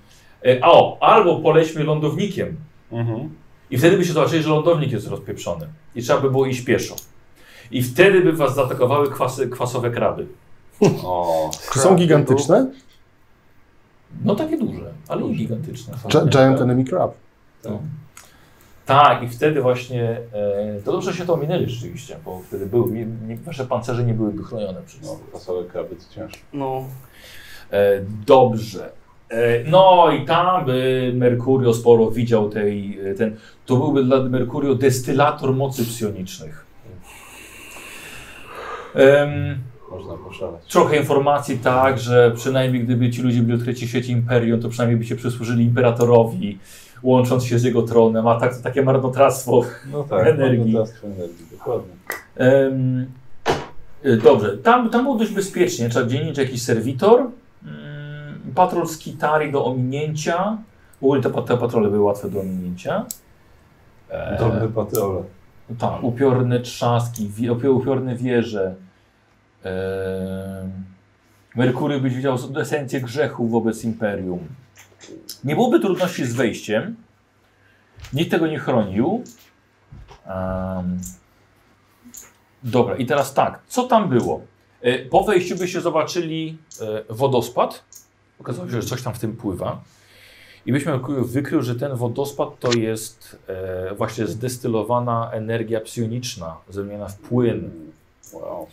[0.57, 2.55] E, o, albo polećmy lądownikiem.
[2.91, 3.29] Mhm.
[3.75, 5.67] I wtedy by się zobaczyli, że lądownik jest rozpieprzony.
[5.95, 6.95] I trzeba by było iść pieszo.
[7.71, 10.27] I wtedy by was zaatakowały kwasy, kwasowe kraby.
[11.03, 12.71] O, Czy są gigantyczne?
[14.25, 15.93] No takie duże, ale nie gigantyczne.
[15.93, 17.13] Gi- Giant Enemy Crab.
[17.63, 17.79] No.
[18.85, 23.05] Tak, i wtedy właśnie, e, to dobrze się to ominęli rzeczywiście, bo wtedy były, nie,
[23.05, 26.37] nie, wasze pancerze nie byłyby chronione przez no, kwasowe kraby to ciężko.
[26.53, 26.83] No.
[27.71, 28.91] E, dobrze.
[29.29, 34.75] E, no i tam by Merkurio sporo widział tej, e, ten, to byłby dla Merkurio
[34.75, 36.65] destylator mocy psionicznych.
[38.95, 39.57] Em,
[39.91, 40.61] Można poszaleć.
[40.71, 44.99] trochę informacji tak, że przynajmniej gdyby ci ludzie byli odkryci w świecie Imperium, to przynajmniej
[44.99, 46.59] by się przysłużyli Imperatorowi,
[47.03, 49.61] łącząc się z jego tronem, a tak, takie marnotrawstwo
[49.91, 50.57] No tak, Energii.
[50.59, 51.93] marnotrawstwo energii, dokładnie.
[54.05, 55.89] Y, dobrze, tam, tam było dość bezpiecznie.
[55.89, 57.23] Trzeba dzienniczy jakiś serwitor,
[58.55, 60.57] patrol z kitari do ominięcia.
[61.01, 63.05] W ogóle te, te patrole były łatwe do ominięcia.
[64.09, 65.23] E, Dobre patrole.
[65.79, 68.75] tak, upiorne trzaski, wie, upio- upiorne wieże.
[69.65, 70.69] E,
[71.55, 74.39] Merkury byś widział esencję grzechu wobec Imperium.
[75.43, 76.95] Nie byłoby trudności z wejściem.
[78.13, 79.23] Nikt tego nie chronił.
[80.25, 80.99] Em,
[82.63, 84.41] dobra, i teraz tak, co tam było?
[84.81, 86.57] E, Po wejściu byście zobaczyli
[87.09, 87.83] e, wodospad.
[88.39, 89.81] Okazało się, że coś tam w tym pływa.
[90.65, 97.17] I byśmy wykrył, że ten wodospad to jest e, właśnie zdestylowana energia psioniczna, zamieniona w
[97.17, 97.71] płyn.
[98.33, 98.67] Wow.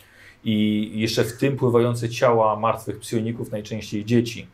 [0.44, 4.46] I jeszcze w tym pływające ciała martwych psioników, najczęściej dzieci.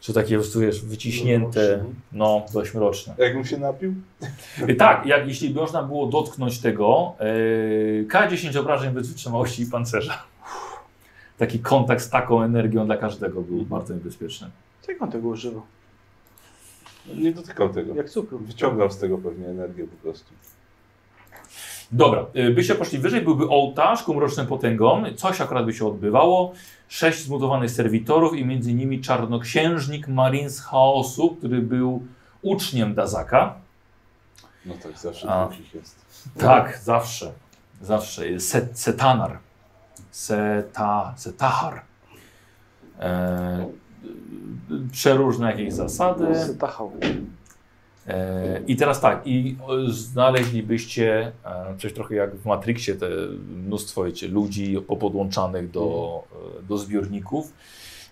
[0.00, 3.14] Czy takie po prostu, wiesz, wyciśnięte, no, dość mroczne.
[3.18, 3.94] Jakbym się napił?
[4.68, 10.22] E, Tak, jak, jeśli można było dotknąć tego, e, K10 obrażeń bez wytrzymałości i pancerza.
[11.38, 14.50] Taki kontakt z taką energią dla każdego był bardzo niebezpieczny.
[14.88, 15.62] Jak on tego używał?
[17.14, 17.94] Nie dotykał tego.
[17.94, 18.38] Jak cukru.
[18.38, 20.34] Wyciągał z tego pewnie energię po prostu.
[21.92, 26.52] Dobra, y, byście poszli wyżej, byłby ołtarz ku mrocznym potęgom, coś akurat by się odbywało,
[26.88, 32.02] sześć zmutowanych serwitorów i między nimi czarnoksiężnik Marin z Chaosu, który był
[32.42, 33.54] uczniem Dazaka.
[34.66, 35.46] No tak, zawsze A.
[35.46, 35.96] dwóch ich jest.
[36.38, 37.32] Tak, zawsze,
[37.82, 38.40] zawsze.
[38.40, 39.38] Set, setanar,
[40.16, 41.82] seta, setahar.
[43.00, 43.66] E,
[44.92, 46.24] przeróżne jakieś zasady.
[46.60, 46.92] Tachał.
[48.06, 49.56] E, I teraz tak, i
[49.88, 53.08] znaleźlibyście e, coś trochę jak w Matrixie, te
[53.48, 56.22] mnóstwo wiecie, ludzi popodłączanych do,
[56.68, 57.52] do zbiorników.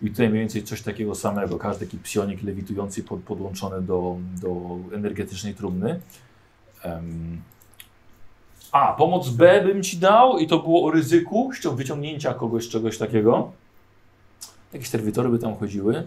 [0.02, 1.58] I tutaj mniej więcej coś takiego samego.
[1.58, 6.00] Każdy taki psionik lewitujący pod, podłączony do, do energetycznej trumny.
[8.74, 13.52] A, pomoc B bym ci dał i to było o ryzyku wyciągnięcia kogoś czegoś takiego.
[14.72, 16.04] Jakieś serwitory by tam chodziły.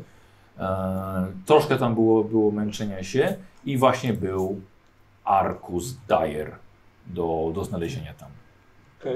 [0.60, 4.62] E, troszkę tam było, było męczenia się i właśnie był
[5.24, 6.56] Arcus Dyer
[7.08, 8.30] do, do znalezienia tam.
[9.02, 9.16] Okej.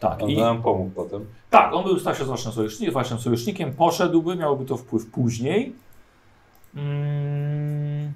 [0.00, 1.26] Tak, On i, nam pomógł potem.
[1.50, 5.72] tak, on był stał się waszym sojusznikiem, waszym sojusznikiem, poszedłby, miałoby to wpływ później.
[6.76, 8.12] Mm,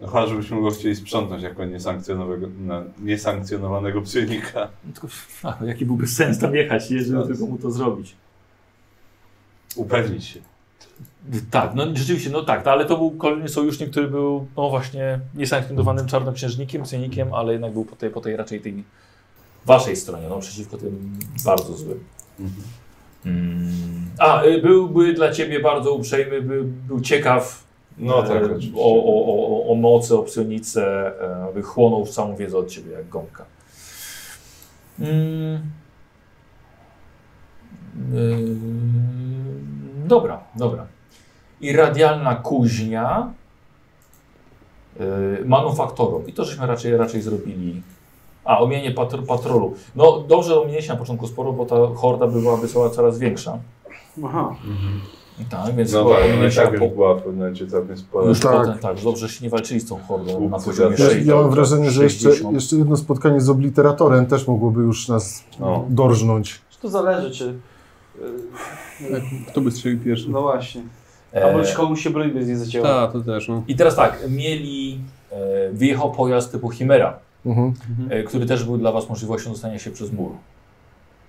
[0.00, 2.48] No chyba, żebyśmy go chcieli sprzątnąć jako niesankcjonowanego,
[2.98, 4.68] niesankcjonowanego psionika.
[4.94, 5.08] tylko,
[5.42, 8.16] a, jaki byłby sens tam jechać, jeżeli tylko mu to zrobić.
[9.76, 10.40] Upewnić się.
[11.50, 15.20] Tak, no rzeczywiście, no tak, no, ale to był kolejny sojusznik, który był no właśnie
[15.34, 18.84] niesankcjonowanym czarnoksiężnikiem, cynikiem, ale jednak był po tej, po tej raczej tej
[19.66, 22.04] waszej stronie, no przeciwko tym bardzo złym.
[23.26, 24.10] Mm.
[24.18, 27.67] A, y, byłby dla ciebie bardzo uprzejmy, by, był ciekaw
[27.98, 28.72] No tak, e, oczywiście.
[28.76, 33.44] o, o, o, o mocy, o psionice, e, wychłonął całą wiedzę od ciebie jak gąbka.
[35.00, 35.62] Mm.
[38.14, 40.86] Ym, dobra, dobra.
[41.60, 43.32] I radialna kuźnia
[45.00, 46.24] y, manufaktorą.
[46.26, 47.82] I to żeśmy raczej, raczej zrobili.
[48.44, 49.74] A, omienie patr patrolu.
[49.96, 53.58] No dobrze ominięcie się na początku sporo, bo ta horda była wysłała coraz większa.
[54.24, 54.56] Aha.
[55.50, 58.28] Tak, więc No tak, no i ominięcia tak po, była w pewnym momencie całkiem spora.
[58.28, 58.52] już Tak.
[58.52, 61.26] potem, tak, że dobrze, że nie walczyli z tą hordą na poziomie Ja, 6.
[61.26, 62.54] ja mam wrażenie, że jeszcze, 60.
[62.54, 65.84] jeszcze jedno spotkanie z obliteratorem też mogłoby już nas No.
[65.88, 66.60] dorżnąć.
[66.82, 67.54] To zależy, czy...
[69.00, 70.30] Tak, y, Kto by strzelił pierwszy?
[70.30, 70.82] No właśnie.
[71.34, 72.88] E, Albo czy komuś się broń by nie zacięła.
[72.88, 73.62] Tak, to też, no.
[73.68, 75.00] I teraz tak, mieli,
[75.32, 75.36] e,
[75.72, 77.72] wyjechał pojazd typu Chimera, Mhm.
[78.10, 80.30] e, który też był dla was możliwością dostania się przez mur.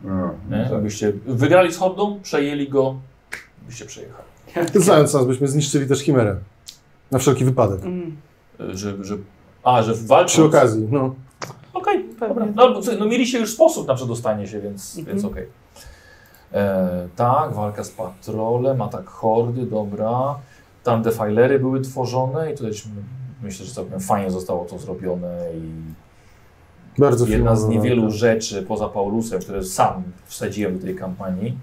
[0.03, 0.69] No, Nie?
[0.69, 1.13] tak.
[1.25, 2.95] Wygrali z hordą, przejęli go,
[3.69, 4.27] byście przejechali.
[4.75, 6.35] Znając nas, byśmy zniszczyli też Chimerę.
[7.11, 7.83] Na wszelki wypadek.
[7.83, 8.17] Mm,
[8.59, 9.17] E, Że, że,
[9.63, 10.49] a, że walczył.
[10.49, 11.15] Przy okazji, no.
[11.73, 12.27] Okej, dobra.
[12.35, 12.53] pewnie.
[12.55, 15.15] No, bo- no mieliście już sposób na przedostanie się, więc, Mhm.
[15.17, 15.47] więc okej.
[16.53, 20.35] E, tak, walka z patrolem, atak hordy, dobra.
[20.83, 22.71] tam defilery były tworzone i tutaj
[23.43, 25.71] myślę, że całkiem fajnie zostało to zrobione i
[27.01, 31.57] Bardzo jedna z niewielu rzeczy poza Paulusem, które sam wsadziłem do tej kampanii.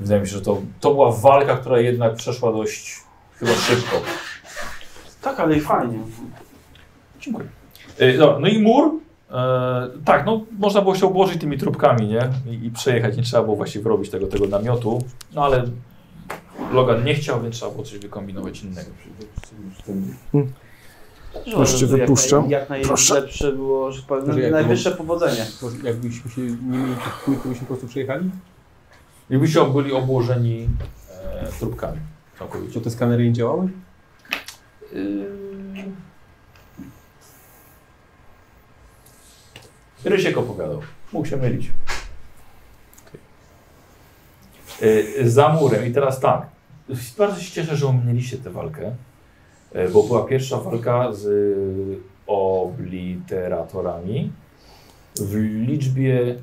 [0.00, 2.96] Wydaje mi się, że to, to była walka, która jednak przeszła dość
[3.36, 3.96] chyba szybko.
[5.22, 5.98] Tak, ale i fajnie.
[7.20, 7.46] Dziękuję.
[7.98, 8.90] E, dobra, no i mur.
[9.30, 12.28] E, tak, no można było się obłożyć tymi trupkami, nie?
[12.52, 14.98] I, I przejechać, nie trzeba było właściwie robić tego, tego namiotu.
[15.34, 15.64] No ale
[16.72, 18.90] Logan nie chciał, więc trzeba było coś wykombinować innego.
[21.46, 22.44] Już cię Że jak wypuszczam.
[22.48, 23.14] naj- Jak Proszę.
[23.14, 25.46] najlepsze było, że powiem, najwyższe powodzenie.
[25.84, 28.30] Jakbyśmy się nie mieli tych płyt, to byśmy po prostu przejechali?
[29.32, 30.68] I byście byli obłożeni
[31.10, 31.98] e, trupkami.
[32.38, 32.72] Całkowicie.
[32.72, 33.68] Czy te skanery nie działały?
[34.92, 35.32] Yy...
[40.04, 40.82] Rysiek opowiadał.
[41.12, 41.72] Mógł się mylić.
[44.80, 45.86] Yy, za murem.
[45.86, 46.46] I teraz tak.
[47.18, 48.94] Bardzo się cieszę, że ominęliście tę walkę,
[49.74, 54.32] yy, bo była pierwsza walka z yy, obliteratorami
[55.16, 55.34] w
[55.66, 56.34] liczbie...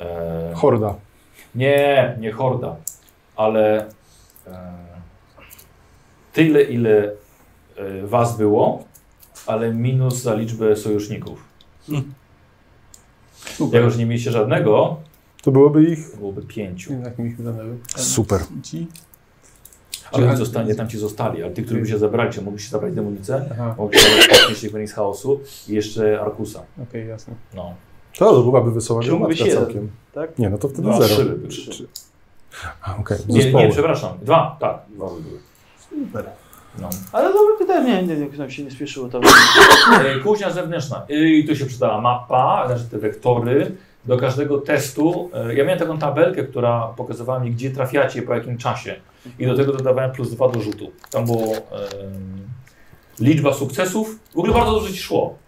[0.00, 0.94] e, Horda.
[1.54, 2.76] Nie, nie horda,
[3.36, 3.86] ale
[4.46, 4.72] e,
[6.32, 7.12] tyle, ile
[7.76, 8.84] e, was było,
[9.46, 11.44] ale minus za liczbę sojuszników.
[13.34, 13.80] Super.
[13.80, 15.00] Jako, że nie mieliście żadnego,
[15.42, 16.92] To byłoby ich to byłoby pięciu.
[16.92, 17.74] Jak danego.
[17.96, 18.40] super.
[18.62, 18.86] Ci?
[20.12, 22.94] Ale oni zostanie, tam ci zostali, ale tych, którzy by się zabrali, czy mogliście zabrać
[22.94, 26.62] demonicę, mogliście zabrać Phoenix Chaosu i jeszcze Arkusa.
[26.82, 27.34] okej, jasne.
[27.54, 27.74] No.
[28.18, 29.90] To, to byłaby wesoła gromadka całkiem.
[30.14, 30.38] tak?
[30.38, 31.08] Nie, no to wtedy Dwa, zero.
[31.14, 31.48] trzy by.
[31.48, 31.86] Trzy.
[32.82, 33.64] A, Okej, Nie, zespoły.
[33.64, 34.18] nie, przepraszam.
[34.22, 34.78] Dwa, tak.
[34.88, 35.38] Dwa by były.
[36.80, 36.88] No.
[37.12, 39.20] Ale dobre pytanie, nie, nie, nam się nie spieszyło to.
[40.04, 41.06] E, Kuźnia zewnętrzna.
[41.08, 43.72] I tu się przydała mapa, znaczy te wektory.
[44.04, 45.30] Do każdego testu.
[45.34, 48.96] e, Ja miałem taką tabelkę, która pokazywała mi, gdzie trafiacie po jakim czasie.
[49.38, 50.90] I do tego dodawałem plus dwa do rzutu.
[51.10, 51.62] Tam było em,
[53.20, 54.18] liczba sukcesów.
[54.34, 55.38] W ogóle bardzo dobrze ci szło.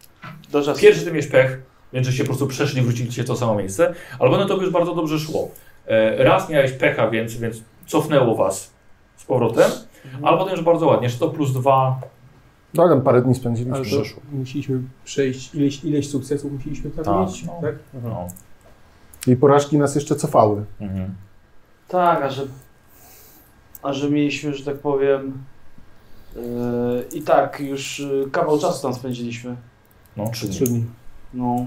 [0.81, 1.59] Pierwszy ty miałeś pech,
[1.93, 3.95] więc że się po prostu przeszli, wróciliście w to samo miejsce.
[4.19, 5.51] Ale potem to już bardzo dobrze szło.
[5.87, 8.71] E, Raz miałeś pecha, więc, więc cofnęło was
[9.17, 9.71] z powrotem.
[10.23, 11.05] Ale potem już bardzo ładnie.
[11.05, 12.01] Jeszcze to plus dwa.
[12.75, 13.83] No, tam parę dni spędziliśmy.
[13.83, 14.23] Przeszło.
[14.33, 17.45] musieliśmy przejść, ileś, ileś sukcesów musieliśmy tam Tak, mieć?
[17.45, 17.59] no.
[17.63, 17.75] Tak?
[18.05, 18.29] No.
[19.27, 20.65] I porażki nas jeszcze cofały.
[20.81, 21.15] Mhm.
[21.89, 22.43] Tak, a że,
[23.83, 25.45] a że mieliśmy, że tak powiem,
[26.37, 26.43] yy,
[27.13, 29.57] i tak już yy, kawał czasu tam spędziliśmy.
[30.17, 30.85] No, trzy Trzy dni.
[31.35, 31.67] No.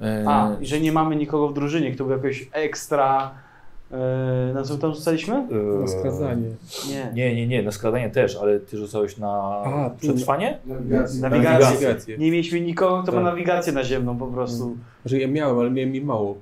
[0.00, 3.30] E, A, i że nie mamy nikogo w drużynie, kto był jakoś ekstra.
[3.90, 5.34] Yy, na co tam rzucaliśmy?
[5.34, 6.48] e, Na skazanie.
[6.88, 7.10] Nie.
[7.14, 9.28] Nie, nie, nie, na skradanie też, ale ty rzucałeś na
[9.64, 10.58] A, przetrwanie?
[10.66, 11.20] Nawigację.
[11.20, 12.18] Nawigację.
[12.18, 13.24] Nie mieliśmy nikogo, kto ma Tak.
[13.24, 14.76] nawigację naziemną po prostu.
[15.04, 16.34] Że ja miałem, ale miałem mi mało.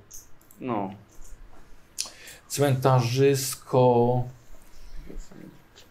[0.60, 0.90] No.
[2.48, 4.22] Cmentarzysko.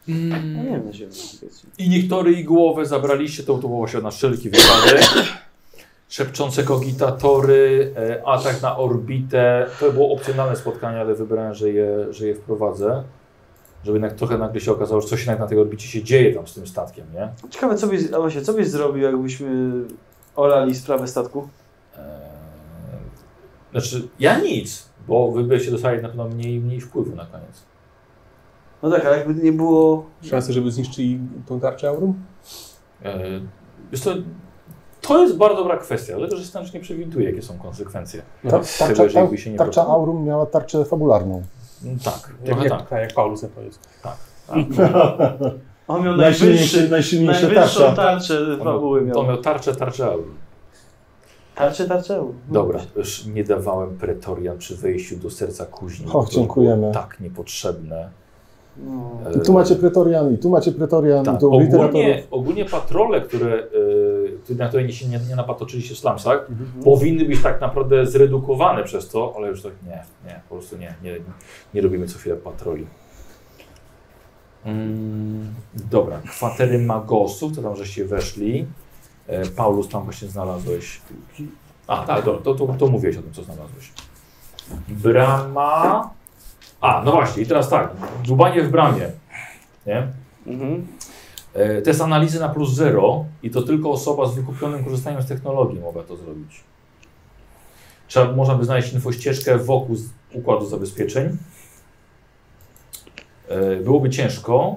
[0.07, 0.65] No nie Mm.
[0.65, 1.47] wiem nawigację.
[1.77, 5.01] I niektory i głowę zabraliście, to, było się na wszelki wypadek.
[6.09, 9.65] Szepczące kogitatory, e, atak na orbitę.
[9.79, 13.03] To było opcjonalne spotkanie, ale wybrałem, że je, że je wprowadzę.
[13.83, 16.47] Żeby jednak trochę nagle się okazało, że coś jednak na tej orbicie się dzieje tam
[16.47, 17.29] z tym statkiem, nie?
[17.49, 19.71] Ciekawe, co byś, a właśnie, co byś zrobił, jakbyśmy
[20.35, 21.47] olali sprawę statku?
[21.97, 22.01] Eee,
[23.71, 27.63] Znaczy, ja nic, bo wy byście dostali na pewno mniej, mniej wpływu na koniec.
[28.85, 30.05] No tak, ale jakby nie było.
[30.21, 32.13] Szanse, żeby zniszczyli tą tarczę Aurum?
[33.03, 33.41] Eee,
[33.91, 34.11] Wiesz co,
[35.01, 38.21] to jest bardzo dobra kwestia, dlatego że scenariusz nie przewiduje, jakie są konsekwencje.
[38.43, 39.81] Ta, Tego, tarcza, że ta, się nie tarcza.
[39.87, 41.41] Aurum miała tarczę fabularną.
[41.83, 42.89] Mm, Tak, Jak, trochę jak, tak.
[42.89, 43.79] tak, jak Paulus na koniec.
[45.87, 47.95] On miał Najsilniejszy, najwyższy, najsilniejsza najwyższą tarcza.
[47.95, 49.23] tarczę fabuły On miał.
[49.27, 50.23] miał tarczę, tarczę aur.
[51.55, 52.23] Tarczę, tarczę.
[52.49, 56.05] Dobra, już nie dawałem pretorian przy wejściu do serca kuźni.
[56.13, 56.91] Och, To dziękujemy.
[56.91, 58.09] Tak niepotrzebne.
[58.77, 59.19] No.
[59.45, 63.63] Tu macie pretorian, i tu macie pretorian, Tak, tu ogólnie, ogólnie patrole, które,
[64.49, 66.83] yy, na które się nie, nie napatoczyliście w slumsach, Mhm.
[66.83, 70.93] powinny być tak naprawdę zredukowane przez to, ale już tak nie, nie, po prostu nie,
[71.03, 71.17] nie,
[71.73, 72.85] nie robimy co chwilę patroli.
[74.65, 75.53] Mm,
[75.91, 78.65] dobra, kwatery magosów, to tam żeście weszli.
[79.27, 81.01] E, Paulus tam właśnie znalazłeś.
[81.87, 83.91] A, tak, to, to, to, to mówiłeś o tym, co znalazłeś.
[84.89, 86.09] Brama.
[86.81, 87.89] A, no właśnie, i teraz tak,
[88.25, 89.11] dłubanie w bramie.
[89.85, 90.07] Nie?
[90.47, 90.87] Mhm.
[91.53, 95.79] E, Test analizy na plus zero i to tylko osoba z wykupionym korzystaniem z technologii
[95.79, 96.63] mogła to zrobić.
[98.07, 99.95] Trzeba, można by znaleźć infościeżkę wokół
[100.33, 101.37] układu zabezpieczeń.
[103.47, 104.75] E, Byłoby ciężko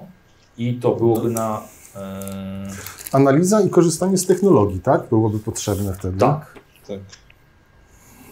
[0.57, 1.61] i to byłoby na...
[1.95, 2.67] E,
[3.11, 5.09] Analiza i korzystanie z technologii, tak?
[5.09, 6.17] Byłoby potrzebne wtedy.
[6.17, 6.59] tak.
[6.87, 6.99] Tak.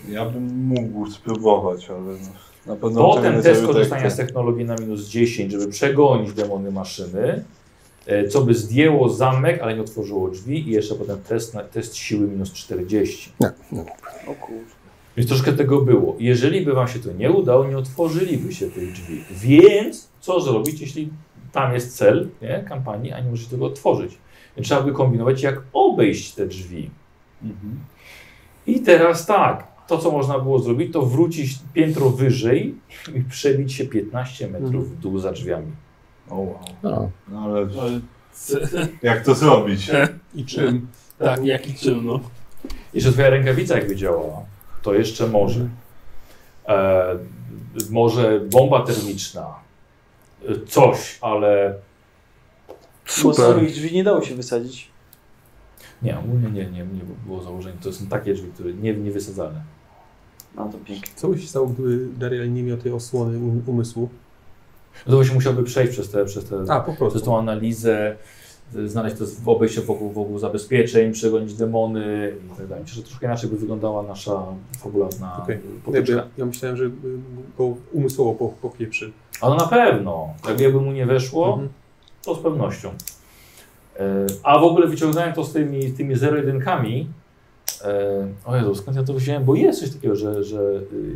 [0.09, 2.29] Ja bym mógł spróbować, ale no,
[2.75, 7.43] Potem test korzystania tak- z technologii na minus 10, żeby przegonić demony maszyny,
[8.05, 11.95] e, co by zdjęło zamek, ale nie otworzyło drzwi i jeszcze potem test, na, test
[11.95, 13.31] siły minus 40.
[13.39, 13.81] Nie, nie.
[14.27, 14.77] O kurwa.
[15.17, 16.15] Więc troszkę tego było.
[16.19, 19.23] Jeżeli by wam się to nie udało, nie otworzyliby się tych drzwi.
[19.31, 21.09] Więc co zrobić, jeśli
[21.51, 24.17] tam jest cel nie, kampanii, a nie możecie tego otworzyć?
[24.57, 26.89] Więc trzeba by kombinować, jak obejść te drzwi.
[27.43, 27.79] Mhm.
[28.67, 32.75] I teraz tak, to co można było zrobić, to wrócić piętro wyżej
[33.15, 35.71] i przebić się 15 metrów w dół za drzwiami.
[36.29, 36.59] O, wow.
[36.83, 37.67] A, No ale
[39.01, 39.91] jak to zrobić?
[40.35, 40.87] I czym?
[41.19, 42.19] Tak, jaki czym, no.
[42.93, 44.45] Jeszcze twoja rękawica jakby działała,
[44.81, 45.69] to jeszcze może.
[46.67, 47.17] E,
[47.89, 49.55] może bomba termiczna,
[50.49, 51.75] e, coś, ale
[53.05, 53.65] super.
[53.65, 54.89] drzwi nie dało się wysadzić.
[56.01, 57.77] nie, ogólnie nie, nie, nie było założenie.
[57.83, 59.61] To są takie drzwi, które nie, niewysadzalne.
[60.57, 61.11] No to pięknie.
[61.15, 64.09] Co by się stało, gdyby Darial nie miał tej osłony um- umysłu?
[65.05, 67.19] No to właśnie musiałby przejść przez te, przez te A, po przez prostu.
[67.21, 68.15] tą analizę,
[68.85, 72.83] znaleźć to obejście wokół, wokół zabezpieczeń, przegonić demony i tak dalej.
[72.83, 74.43] Myślę, że troszkę inaczej by wyglądała nasza
[74.79, 75.55] fabularna okay.
[75.55, 76.13] Ja, potyczka.
[76.15, 76.89] ja, ja myślałem, że
[77.57, 79.11] go umysłowo po, popieprzy.
[79.41, 80.29] Ale na pewno,
[80.59, 81.69] jakby mu nie weszło, Mhm.
[82.25, 82.89] to z pewnością.
[83.99, 84.03] E,
[84.43, 87.07] A w ogóle wyciągnąłem to z tymi, tymi zero-jedynkami.
[87.83, 89.45] E, O Jezu, skąd ja to wziąłem?
[89.45, 90.61] Bo jest coś takiego, że, że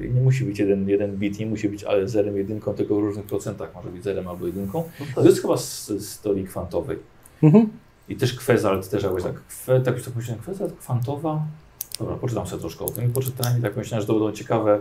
[0.01, 2.99] y, nie musi być jeden, jeden bit, nie musi być ale zerem, jedynką, tylko w
[2.99, 4.83] różnych procentach może być zerem albo jedynką.
[5.15, 6.99] To jest chyba z, z teorii kwantowej.
[7.43, 7.69] Mhm.
[8.09, 11.45] I też kwezalt, też jakoś tak, kwe, tak już tak myślałem, kwezalt, kwantowa.
[11.99, 13.05] Dobra, poczytam sobie troszkę o tym.
[13.05, 14.79] I poczytałem i tak myślałem, że to będą ciekawe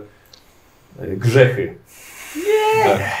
[0.99, 1.75] e, grzechy.
[2.35, 3.11] Nie!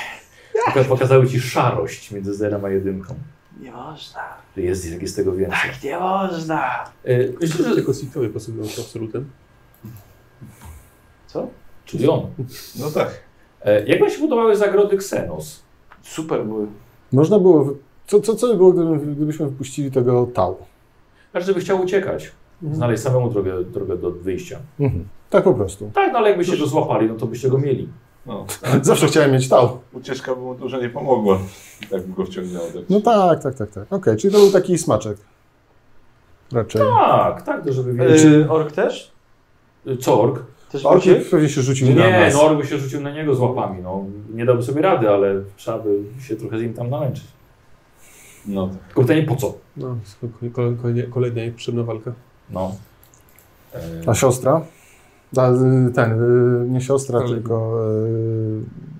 [0.89, 3.15] Pokazały ci szarość między zerem a jedynką.
[3.61, 4.21] Nie można.
[4.57, 5.57] Że jest, jak jest tego więcej.
[5.71, 6.63] Tak nie można.
[7.05, 9.29] E, Myślę, że tylko Sithowie posługują się absolutem.
[11.27, 11.47] Co?
[11.85, 12.27] Czyli on.
[12.79, 13.21] No tak.
[13.61, 15.63] E, Jak wam się podobały zagrody Xenos?
[16.01, 16.67] Super były.
[17.11, 17.73] Można było.
[18.07, 20.57] Co, co, co by było, gdyby, gdybyśmy wypuścili tego tał?
[21.33, 22.31] Każdy by chciał uciekać.
[22.71, 24.59] Znaleźć samemu drogę, drogę do wyjścia.
[24.79, 25.07] Mhm.
[25.29, 25.91] Tak po prostu.
[25.93, 27.89] Tak, no ale jakbyście go złapali, no to byście go mieli.
[28.25, 28.45] No.
[28.81, 29.79] Zawsze chciałem mieć tał.
[29.93, 31.39] Ucieczka by mu dużo nie pomogła.
[31.89, 32.65] Tak by go wciągnęło.
[32.67, 32.83] Tak.
[32.89, 33.93] No tak, tak, tak, tak.
[33.93, 35.17] Okej, czyli to był taki smaczek.
[36.51, 36.81] Raczej.
[36.81, 38.23] Tak, tak, to żeby wiedzieć.
[38.23, 39.11] Yy, ork też?
[40.01, 40.43] Co ork?
[40.71, 41.29] Też Orki uciekł?
[41.31, 43.81] pewnie się rzucił na Nie, no ork by się rzucił na niego z łapami.
[43.83, 45.89] No, nie dałby sobie rady, ale trzeba by
[46.21, 47.23] się trochę z nim tam namęczyć.
[48.45, 48.77] No tak.
[48.85, 49.53] Tylko pytanie po co?
[49.77, 49.95] No,
[50.55, 52.11] kolejna, kolejna, kolejna niepotrzebna walka.
[52.49, 52.75] No.
[53.73, 54.61] E, A siostra?
[55.37, 56.11] A, y, ten,
[56.65, 57.77] y, nie siostra, Ale- tylko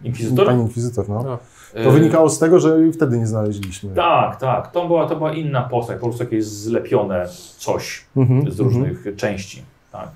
[0.03, 0.45] y, Inkwizytor?
[0.45, 1.39] pani inkwizytor, no.
[1.73, 3.95] E, To wynikało z tego, że i wtedy nie znaleźliśmy.
[3.95, 4.71] Tak, tak.
[4.71, 7.25] To była, to była inna postać, po prostu jakieś zlepione
[7.57, 8.69] coś Mhm, z mhm.
[8.69, 9.63] różnych części.
[9.91, 10.09] Tak,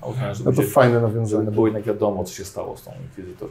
[0.44, 1.50] No to fajne nawiązanie.
[1.50, 3.48] było jednak wiadomo, co się stało z tą inkwizytor.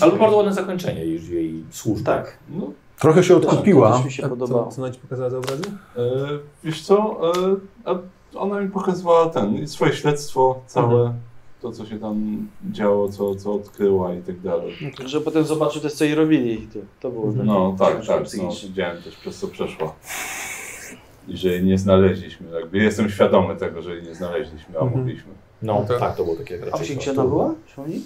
[0.00, 2.04] Ale bardzo ładne zakończenie jej, jej służby.
[2.06, 2.38] Tak.
[2.50, 3.96] No, Trochę się To odkupiła.
[3.96, 4.70] też mi się podobało.
[4.72, 5.62] Co, co pokazała za obrazy?
[5.96, 6.00] e,
[6.64, 7.20] wiesz co?
[7.32, 7.94] E, a
[8.34, 11.14] ona mi pokazywała ten, swoje śledztwo całe.
[11.62, 14.74] To, co się tam działo, co, co odkryła i tak dalej.
[15.06, 16.68] Że potem zobaczył też, co jej robili.
[16.72, 19.92] To, to było No tak, ciężkie tak, no, widziałem też przez co przeszła.
[21.28, 22.46] I że jej nie znaleźliśmy.
[22.60, 24.98] Jakby jestem świadomy tego, że jej nie znaleźliśmy, a Mhm.
[25.00, 25.32] mogliśmy.
[25.62, 25.98] No Tak.
[26.00, 26.96] tak, to było takie A raczej.
[26.98, 27.54] to- ona była?
[27.74, 28.00] Szumni?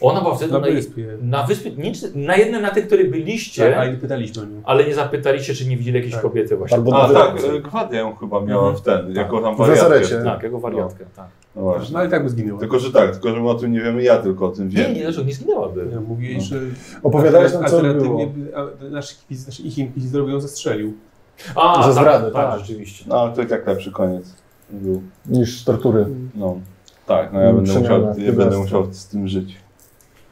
[0.00, 1.06] Ona była wtedy Na na, wyspie.
[1.22, 4.44] na wyspie, nie, czy- na jednym na tych, których byliście, Tak, ale nie pytaliśmy o
[4.44, 4.60] nią.
[4.64, 6.22] ale nie zapytaliście, czy nie widzieli jakiejś Tak.
[6.22, 6.76] kobiety właśnie.
[6.76, 8.76] Albo A na tak, Gwadia ją chyba miała Mhm.
[8.76, 10.24] w ten, jako tam wariatkę.
[10.24, 11.26] Tak, jako wariatkę, tak.
[11.56, 11.92] No właśnie.
[11.92, 12.60] No ale tak by zginęła.
[12.60, 14.74] Tylko, że tak, tylko, że my o tym nie wiemy, ja tylko o tym Nie,
[14.76, 14.94] wiem.
[14.94, 15.86] nie, zresztą nie zginęłaby.
[15.92, 16.40] Ja mówię No.
[16.44, 16.56] że
[17.02, 18.90] Opowiadałeś nam, co alternatywnie było.
[18.90, 19.16] nasz,
[19.46, 20.92] nasz ich inkwizytor ją zastrzelił.
[21.54, 22.60] A, Ze tak, zdrady, tak, tak.
[22.60, 23.04] rzeczywiście.
[23.08, 24.34] No ale to i tak lepszy koniec
[24.70, 25.02] był.
[25.26, 26.06] Niż tortury.
[26.34, 26.56] No.
[27.06, 29.56] Tak, no ja będę Przemiana, musiał, ja będę musiał z tym żyć.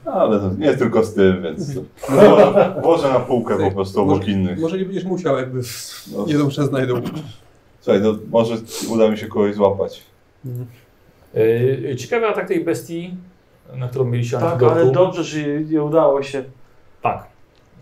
[0.04, 1.74] Ale to nie tylko z tym, więc
[2.08, 4.58] włożę, włożę na półkę po prostu obok Może- innych.
[4.60, 5.60] Może nie będziesz musiał, jakby
[6.16, 6.24] No.
[6.28, 6.94] jedną czas znajdą.
[7.80, 8.54] Słuchaj, to może
[8.90, 10.02] uda mi się kogoś złapać.
[11.34, 13.14] Yy, ciekawy atak tej bestii,
[13.76, 14.78] na którą mieliście Tak, antidotum.
[14.78, 16.44] ale dobrze, że nie udało się.
[17.02, 17.26] Tak.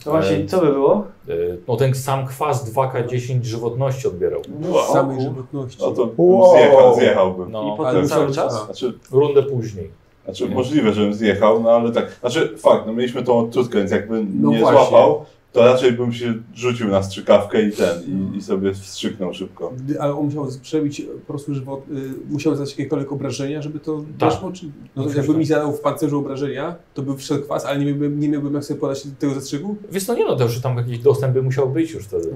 [0.05, 1.07] To właśnie, E, co by było?
[1.29, 4.43] Yy, no ten sam kwas 2K10 żywotności odbierał.
[4.69, 4.93] Wow.
[4.93, 5.79] samej żywotności.
[5.81, 6.57] No to Wow.
[6.57, 7.53] zjechał, zjechałbym.
[7.53, 8.65] No, I potem cały czas?
[8.65, 9.91] Znaczy, rundę później.
[10.31, 10.55] Znaczy Nie.
[10.55, 12.17] możliwe, żebym zjechał, no ale tak.
[12.21, 14.79] Znaczy fakt, no mieliśmy tą odczutkę, więc jakby No nie właśnie.
[14.79, 18.03] złapał, to raczej bym się rzucił na strzykawkę i ten,
[18.33, 19.73] i, i sobie wstrzyknął szybko.
[20.01, 24.31] Ale on musiał przebić po prostu żywot, y, musiał zadać jakiekolwiek obrażenia, żeby to Tak.
[24.31, 24.53] weszło?
[24.53, 25.39] Czy, no Przecież jakby tak.
[25.39, 28.65] mi zadał w pancerzu obrażenia, to by wszedł kwas, ale nie miałbym, nie miałbym jak
[28.65, 29.77] sobie podać tego zastrzyku?
[29.93, 32.31] Wiesz, no nie no, to już tam jakiś dostęp by musiał być już wtedy.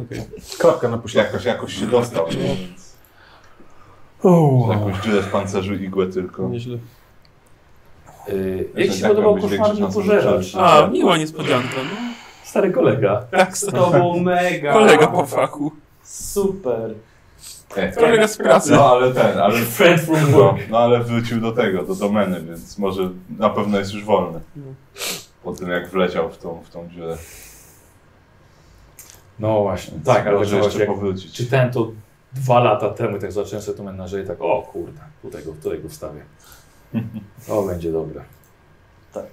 [0.59, 1.33] Klapka na pośladku.
[1.33, 2.95] Jakoś, jakoś się dostał, no, więc
[4.27, 4.73] Oh.
[4.75, 6.49] jakąś dziurę w pancerzu igłę tylko.
[6.49, 6.79] Nieźle.
[8.29, 10.55] Yy, Że jak ci się tak podobał koszmarny że pożeracz?
[10.57, 12.15] A, miła niespodzianka, no.
[12.45, 13.25] Stary kolega.
[13.31, 14.73] Tak, To był mega.
[14.73, 15.73] kolega po fachu.
[16.03, 16.95] Super.
[17.77, 18.71] E, Kolega z pracy.
[18.73, 20.59] No ale ten, ale Friend from no, work.
[20.71, 24.41] no ale wrócił do tego, do domeny, więc może na pewno jest już wolny.
[25.45, 27.17] Po tym jak wleciał w tą, w tą dziurę.
[29.39, 29.99] No właśnie.
[30.05, 31.33] Tak, ale może zobacz, jeszcze powrócić.
[31.33, 31.93] czytałem to
[32.33, 35.89] dwa lata temu, tak zacząłem sobie to menażerię, tak o kurde, tutaj go, tutaj go
[35.89, 36.21] wstawię.
[37.49, 38.21] O, będzie dobre.
[39.13, 39.27] Tak.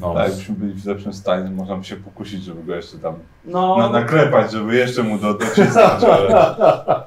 [0.00, 0.14] No.
[0.14, 3.14] Tak, jakbyśmy byli w lepszym stanie, można by się pokusić, żeby go jeszcze tam
[3.44, 7.04] No, na, naklepać, żeby jeszcze mu do, docisnąć, ale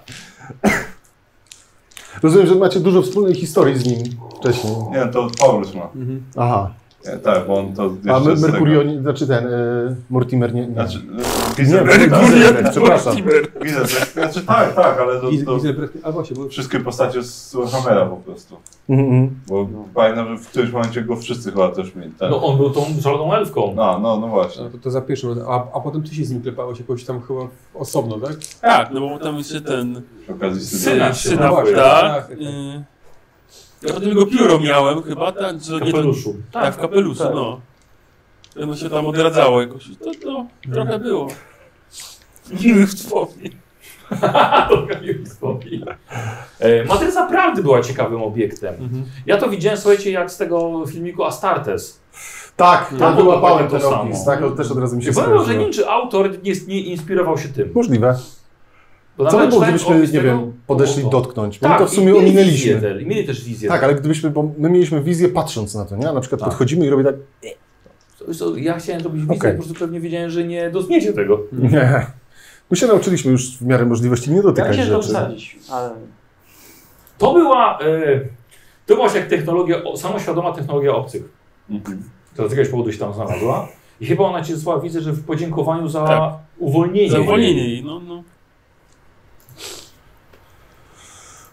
[2.23, 3.99] Rozumiem, że macie dużo wspólnej historii z nim
[4.39, 4.73] wcześniej.
[4.91, 5.83] nie, to Paulus ma.
[5.83, 6.23] Mhm.
[6.37, 6.71] Aha.
[7.11, 7.83] Nie, tak, bo on to
[8.13, 9.51] A My- Mercurio, tego- nie, znaczy ten, e,
[10.09, 10.67] Mortimer nie.
[10.67, 10.73] nie.
[10.73, 11.23] Znaczy, nie,
[11.55, 13.15] Gizel, Mercurio, przepraszam.
[13.63, 18.05] Gizel, znaczy tak, tak, ale to, to Gizel- A właśnie, bo wszystkie postacie z Warhammera
[18.05, 18.55] po prostu.
[18.89, 19.39] Mhm, mhm.
[19.47, 22.11] Bo pamiętam, że w którymś momencie go wszyscy chyba też mieli.
[22.11, 22.31] Tak.
[22.31, 23.73] no on był tą szaloną elfką.
[23.75, 24.65] No, no, no właśnie.
[24.65, 25.45] a, to, to za pierwszym razem.
[25.47, 27.41] A, a potem ty się z nim klepałeś jakoś tam chyba
[27.73, 28.35] osobno, tak?
[28.61, 31.13] Tak, no bo tam jeszcze ten Przy okazji Syna syna.
[31.13, 31.75] się syna, napłył.
[31.75, 32.01] tak.
[32.01, 32.31] Tak, tak.
[32.31, 32.83] y,
[33.87, 36.35] Ja potem jego pióro miałem chyba, tak, że W nie kapeluszu.
[36.51, 37.33] Tak, w kapeluszu, Tak.
[37.35, 37.61] no.
[38.55, 39.83] No się tam odradzało jakoś.
[40.03, 41.27] To, to trochę było.
[42.63, 43.55] Miłych wspomnień.
[46.87, 48.73] Matryca naprawdę była ciekawym obiektem.
[48.73, 49.05] Mhm.
[49.25, 51.99] Ja to widziałem, słuchajcie, jak z tego filmiku Astartes.
[52.55, 55.13] Tak, Tam wyłapałem dokładnie ten to opis, tak, ale też od razu mi się Ja
[55.15, 55.71] powiem, że nie skojarzyło.
[55.73, 57.71] czy autor nie, nie inspirował się tym.
[57.75, 58.15] Możliwe.
[59.17, 61.61] Bo Co by było, gdybyśmy, nie tego- wiem, podeszli to- dotknąć?
[61.61, 62.81] My Tak, to w sumie mieli Wizję, ominęliśmy.
[62.81, 63.69] del- mieli też wizję.
[63.69, 66.05] Tak, ale gdybyśmy, bo my mieliśmy wizję patrząc na to, nie?
[66.05, 66.49] Na przykład Tak.
[66.49, 67.15] podchodzimy i robię tak,
[68.57, 69.51] Ja chciałem zrobić wizję, Okej.
[69.51, 71.39] po prostu pewnie wiedziałem, że nie dozmiecie tego.
[71.51, 72.05] nie.
[72.71, 75.07] My się nauczyliśmy już w miarę możliwości nie ja dotykać się to rzeczy.
[75.13, 75.89] wsadzić, ale...
[77.17, 78.19] To była, e,
[78.85, 81.23] to była jak technologia, o- samoświadoma technologia obcych.
[81.69, 82.03] Mhm.
[82.33, 83.67] która z jakiegoś powodu się tam znalazła.
[84.01, 86.33] I chyba ona cię zła, widzę, że w podziękowaniu za Tak.
[86.57, 87.11] uwolnienie.
[87.11, 88.23] Za uwolnienie jej, no, no.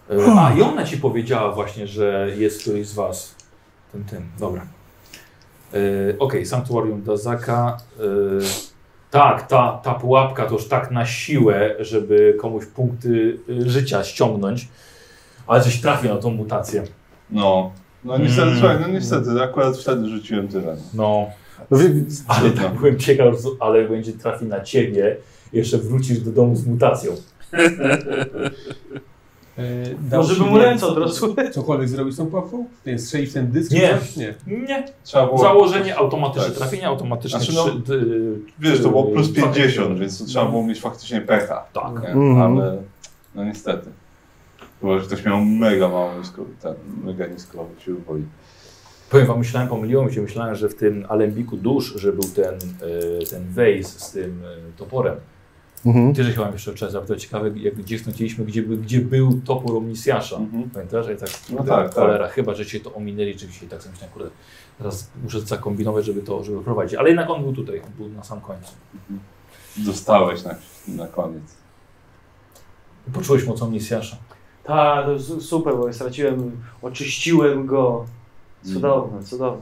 [0.37, 3.35] A i ona ci powiedziała właśnie, że jest któryś z was.
[3.91, 4.23] Tym, tym.
[4.39, 4.61] Dobra.
[5.73, 5.77] E,
[6.19, 7.77] Okej, Sanktuarium Dazaka.
[7.99, 8.01] E,
[9.11, 14.67] tak, ta, ta pułapka to już tak na siłę, żeby komuś punkty e, życia ściągnąć.
[15.47, 16.83] Ale coś trafi na tą mutację.
[17.29, 17.71] No.
[18.03, 18.59] No niestety, Mm.
[18.59, 20.75] słuchaj, no niestety, akurat wtedy rzuciłem tyle.
[20.93, 21.27] No,
[21.71, 21.77] No,
[22.27, 25.17] ale tak byłem ciekaw, ale będzie trafi na ciebie.
[25.53, 27.11] Jeszcze wrócisz do domu z mutacją.
[29.57, 29.63] E,
[30.09, 31.35] dało Może się by mu ręce odrosły.
[31.51, 32.65] Cokolwiek zrobić z tą pułapką?
[32.85, 33.71] Nie, strzelić w ten dysk?
[33.71, 33.97] Nie.
[34.17, 34.33] Nie.
[34.47, 34.87] Nie.
[35.03, 36.57] Trzeba było, Założenie automatyczne Tak.
[36.57, 40.45] trafienie, automatyczne Znaczy, no, trzy- wiesz, to było plus dwa 50, takie- więc to trzeba
[40.45, 41.63] było mieć faktycznie pecha.
[41.73, 41.95] Tak.
[42.05, 42.41] Mhm.
[42.41, 42.77] Ale
[43.35, 43.89] no niestety.
[44.81, 46.73] Chyba, że ktoś miał mega mało nisko, ten,
[47.03, 48.23] mega nisko siły woli.
[49.09, 52.53] Powiem wam, myślałem, pomyliło mi się, myślałem, że w tym alembiku dusz, że był ten,
[53.21, 55.15] e, ten wejs z tym e, toporem.
[55.85, 56.13] Mhm.
[56.13, 60.37] Ty, że chyba jeszcze wczoraj zapytał, ciekawe, jak gdzie stąciliśmy, gdzie, gdzie był topór Omnisjasza.
[60.37, 60.69] Mhm.
[60.69, 61.07] Pamiętasz?
[61.07, 63.91] Ja tak, No kurde, tak, cholera, chyba, że się to ominęli, czy dzisiaj tak sobie
[63.91, 64.29] myślałem, kurde,
[64.77, 66.99] teraz muszę zakombinować, żeby to, żeby prowadzić.
[66.99, 68.73] Ale jednak on był tutaj, on był na sam końcu.
[69.77, 70.55] Dostałeś na,
[70.87, 71.43] na koniec.
[73.13, 74.17] Poczułeś moc Omnisjasza.
[74.63, 75.05] Tak,
[75.39, 78.05] super, bo straciłem, oczyściłem go.
[78.73, 79.61] Cudowne, cudowne.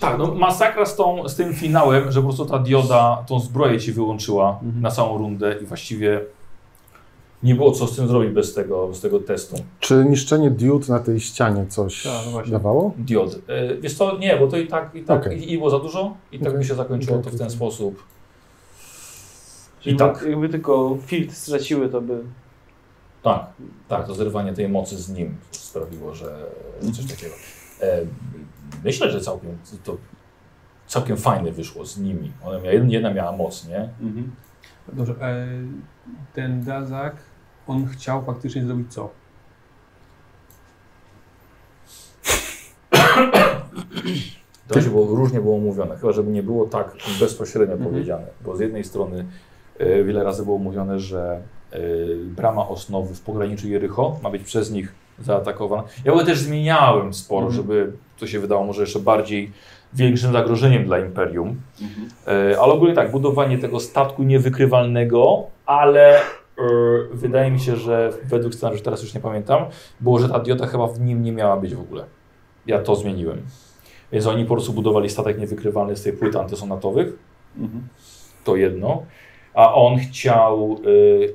[0.00, 3.78] Tak, no masakra z, tą, z tym finałem, że po prostu ta dioda tą zbroję
[3.80, 4.82] ci wyłączyła Mhm.
[4.82, 6.20] na całą rundę i właściwie
[7.42, 9.56] nie było co z tym zrobić bez tego, bez tego testu.
[9.80, 12.92] Czy niszczenie diod na tej ścianie coś Tak, no dawało?
[12.98, 13.38] Diod.
[13.48, 15.38] E, Wiesz co, nie, bo to i tak, i tak Okej.
[15.38, 16.58] i, i było za dużo i tak Okej.
[16.60, 18.02] by się zakończyło Okej, to w ten sposób.
[19.80, 22.22] Czyli I tak, Jakby tylko filtr straciły, to by...
[23.22, 23.46] tak,
[23.88, 26.36] tak, to zerwanie tej mocy z nim sprawiło, że
[26.96, 27.34] coś takiego.
[27.82, 28.00] E,
[28.84, 29.96] Myślę, że całkiem to
[30.86, 32.32] całkiem fajne wyszło z nimi.
[32.44, 33.88] Ona miała, jedna miała moc, nie?
[34.00, 34.30] Mhm.
[34.92, 35.46] Dobrze, e,
[36.34, 37.16] ten Dazak,
[37.66, 39.10] on chciał faktycznie zrobić co?
[44.68, 47.90] To razie było, różnie było mówione, chyba żeby nie było tak bezpośrednio Mhm.
[47.90, 49.24] powiedziane, bo z jednej strony
[49.78, 51.40] e, wiele razy było mówione, że
[52.36, 55.82] brama osnowy w pograniczu Jericho ma być przez nich zaatakowana.
[56.04, 57.56] Ja go też zmieniałem sporo, Mhm.
[57.62, 59.52] żeby to się wydało może jeszcze bardziej
[59.92, 61.60] większym zagrożeniem dla Imperium.
[61.82, 62.08] Mhm.
[62.52, 66.22] E, ale ogólnie tak, budowanie tego statku niewykrywalnego, ale e,
[67.12, 69.64] wydaje mi się, że według scenariusza, teraz już nie pamiętam,
[70.00, 72.04] było, że ta diota chyba w nim nie miała być w ogóle.
[72.66, 73.42] Ja to zmieniłem.
[74.12, 77.12] Więc oni po prostu budowali statek niewykrywalny z tych płyt antysonatowych,
[77.58, 77.88] Mhm.
[78.44, 79.02] to jedno,
[79.54, 81.34] a on chciał, y,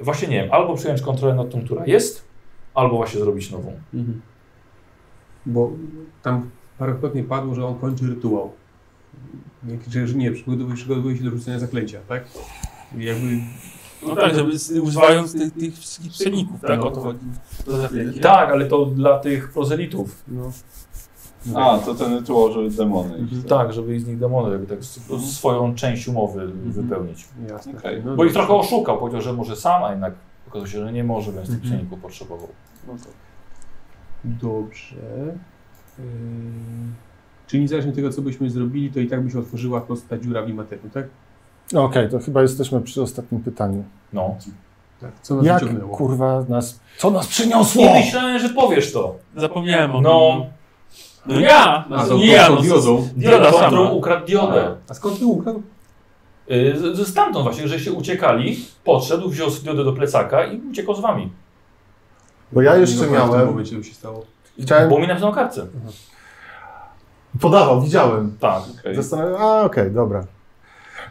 [0.00, 2.27] właśnie nie wiem, albo przejąć kontrolę nad tą, która jest,
[2.74, 3.72] albo właśnie zrobić nową.
[3.94, 4.20] Mhm.
[5.46, 5.70] Bo
[6.22, 8.52] tam parokrotnie padło, że on kończy rytuał.
[9.94, 12.24] Nie, że nie, przygotowuje, przygotowuje się do rzucenia zaklęcia, tak?
[12.98, 13.24] I jakby
[14.06, 16.84] No tak, żeby s- używając tych, tych wszystkich pszeników, tak?
[16.84, 17.18] O to chodzi.
[18.22, 20.22] Tak, ale to dla tych prozelitów.
[20.28, 20.52] no,
[21.54, 23.48] A, to ten rytuał, żeby demony iść.
[23.48, 25.00] Tak, żeby z nich demony jakby tak s-
[25.36, 27.24] swoją część umowy wypełnić.
[27.50, 27.72] jasne.
[27.78, 28.02] Okej.
[28.04, 28.46] No, Bo ich dobrze.
[28.46, 30.14] trochę oszukał, powiedział, że może sam, a jednak
[30.48, 31.72] okazało się, że nie może, więc tych Mhm.
[31.74, 32.48] pszeników potrzebował.
[32.86, 33.08] No to.
[34.24, 34.96] Dobrze.
[35.98, 36.04] Yy,
[37.46, 40.08] czyli niezależnie od tego, co byśmy zrobili, to i tak by się otworzyła po prostu
[40.08, 41.06] ta dziura w imaterium, tak?
[41.74, 43.84] Okej, to chyba jesteśmy przy ostatnim pytaniu.
[44.12, 44.34] No.
[45.00, 45.10] tak.
[45.22, 45.96] Co nas Jak wyciągnęło?
[45.96, 46.80] kurwa nas...
[46.98, 47.82] Co nas przyniosło?
[47.82, 49.14] Nie myślałem, że powiesz to.
[49.36, 50.36] Zapomniałem o No,
[51.26, 51.34] tym.
[51.34, 51.84] No ja!
[51.84, 53.08] A, No to, nie ja, to no diodą.
[53.16, 53.66] Dioda, sama.
[53.66, 54.76] którą ukradł diodę.
[54.88, 55.62] A skąd ty ukradł?
[56.50, 60.94] Y, z- z- Stamtąd właśnie, że się uciekali, podszedł, wziął diodę do plecaka i uciekał
[60.94, 61.32] z wami.
[62.52, 63.46] Bo ja jeszcze W tym miałem...
[63.46, 64.24] momencie to się stało.
[64.62, 64.90] Chciałem...
[64.90, 65.66] Bo mi napisał na kartce.
[67.40, 68.36] Podawał, widziałem.
[68.40, 68.62] Tak.
[68.80, 68.94] Okej.
[68.96, 70.24] Zastanawiam a okej, dobra.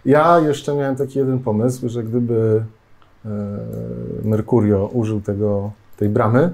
[0.05, 2.63] Ja jeszcze miałem taki jeden pomysł, że gdyby
[3.25, 3.29] e,
[4.23, 6.51] Mercurio użył tego, tej bramy,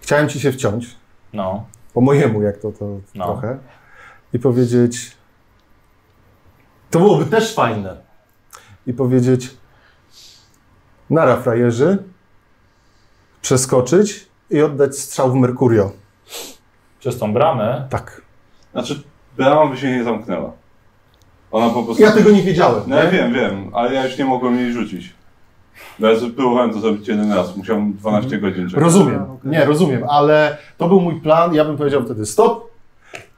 [0.00, 0.96] chciałem ci się wciąć,
[1.32, 1.64] No.
[1.94, 3.24] po mojemu jak to, to No.
[3.24, 3.58] trochę,
[4.32, 5.16] i powiedzieć,
[6.94, 7.96] to byłoby też fajne,
[8.86, 9.50] i powiedzieć,
[11.10, 11.98] nara frajerzy,
[13.42, 15.92] przeskoczyć i oddać strzał w Mercurio.
[17.00, 17.86] Przez tą bramę.
[17.90, 18.22] Tak.
[18.72, 19.02] Znaczy,
[19.36, 20.52] brama by się nie zamknęła.
[21.52, 22.02] Ona po prostu...
[22.02, 22.82] Ja tego nie wiedziałem.
[22.86, 23.10] No ja nie?
[23.10, 25.14] wiem, wiem, ale ja już nie mogłem jej rzucić.
[25.98, 28.84] No ja próbowałem to zrobić jeden raz, musiałem 12 godzin czekać.
[28.84, 32.70] Rozumiem, nie, rozumiem, ale to był mój plan, ja bym powiedział wtedy stop.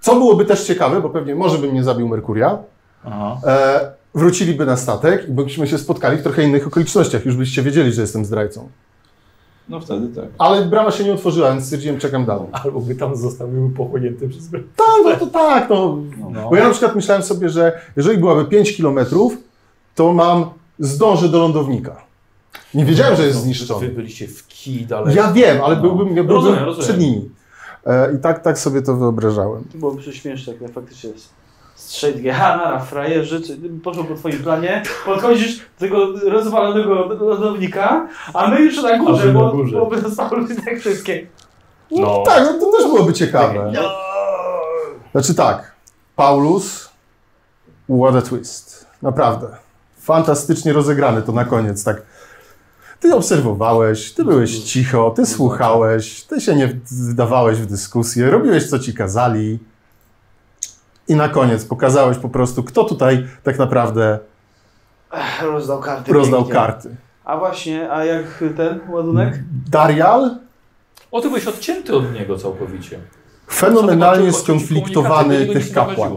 [0.01, 2.59] Co byłoby też ciekawe, bo pewnie może bym nie zabił Merkuria.
[3.47, 7.93] E, wróciliby na statek i byśmy się spotkali w trochę innych okolicznościach, już byście wiedzieli,
[7.93, 8.69] że jestem zdrajcą.
[9.69, 10.25] No wtedy tak.
[10.39, 12.47] Ale brama się nie otworzyła, więc stwierdziłem, czekam dalej.
[12.53, 14.65] Albo by tam został byłby pochłonięty przez bramę.
[14.77, 15.99] Tak, no to tak, no.
[16.33, 16.51] No.
[16.51, 19.37] Bo ja na przykład myślałem sobie, że jeżeli byłaby 5 kilometrów,
[19.95, 21.97] to mam, zdążę do lądownika.
[22.75, 23.89] Nie wiedziałem, że jest Wy zniszczony.
[23.89, 25.17] byliście w kij dalej.
[25.17, 25.83] Ja wiem, ale No.
[25.83, 26.89] byłbym, ja byłbym Rozumiem, rozumiem.
[26.89, 27.31] przed nimi.
[27.87, 29.65] E, I tak, tak sobie to wyobrażałem.
[29.73, 31.29] To byłoby prześmieszne, jak faktycznie jest.
[31.77, 38.61] Strzeć Gehana, frajerzy, czy poszło po twoim planie, podchodzisz do tego rozwalonego lodownika, a my
[38.61, 39.77] już na górze, bo, górze.
[39.77, 41.27] bo by zostały tak wszystkie.
[41.91, 42.23] No.
[42.27, 43.73] Tak, no to też byłoby ciekawe.
[45.13, 45.75] Znaczy tak,
[46.17, 46.91] Paulus,
[47.89, 48.87] what a twist.
[49.03, 49.47] Naprawdę.
[49.99, 52.03] Fantastycznie rozegrane to na koniec, tak.
[53.01, 58.79] Ty obserwowałeś, ty byłeś cicho, ty słuchałeś, ty się nie wdawałeś w dyskusję, robiłeś co
[58.79, 59.59] ci kazali.
[61.09, 64.19] I na koniec pokazałeś po prostu, kto tutaj tak naprawdę
[65.13, 66.13] Ech, Rozdał karty.
[66.13, 66.55] rozdał pięknie.
[66.55, 66.97] karty.
[67.25, 69.39] A właśnie, a jak ten ładunek?
[69.71, 70.37] Darial,
[71.11, 72.99] O, ty byłeś odcięty od niego całkowicie.
[73.51, 76.13] fenomenalnie Co skonfliktowany tych kapłan.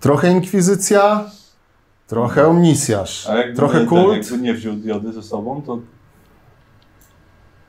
[0.00, 1.24] Trochę inkwizycja,
[2.06, 4.30] trochę omnisjasz, trochę ten, kult.
[4.30, 5.78] jakby nie wziął diody ze sobą, to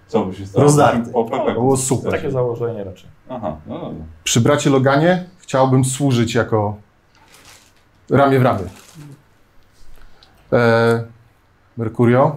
[0.07, 0.63] co by się stało?
[0.63, 1.11] Rozdarty.
[1.31, 1.53] PP.
[1.53, 2.11] Było super.
[2.11, 3.09] Takie założenie raczej.
[3.29, 4.05] Aha, no dobra.
[4.23, 6.77] Przy bracie Loganie chciałbym służyć jako
[8.09, 8.63] ramię w ramię.
[10.53, 11.03] E,
[11.77, 12.35] Mercurio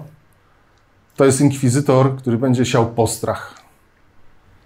[1.16, 3.54] to jest inkwizytor, który będzie siał postrach.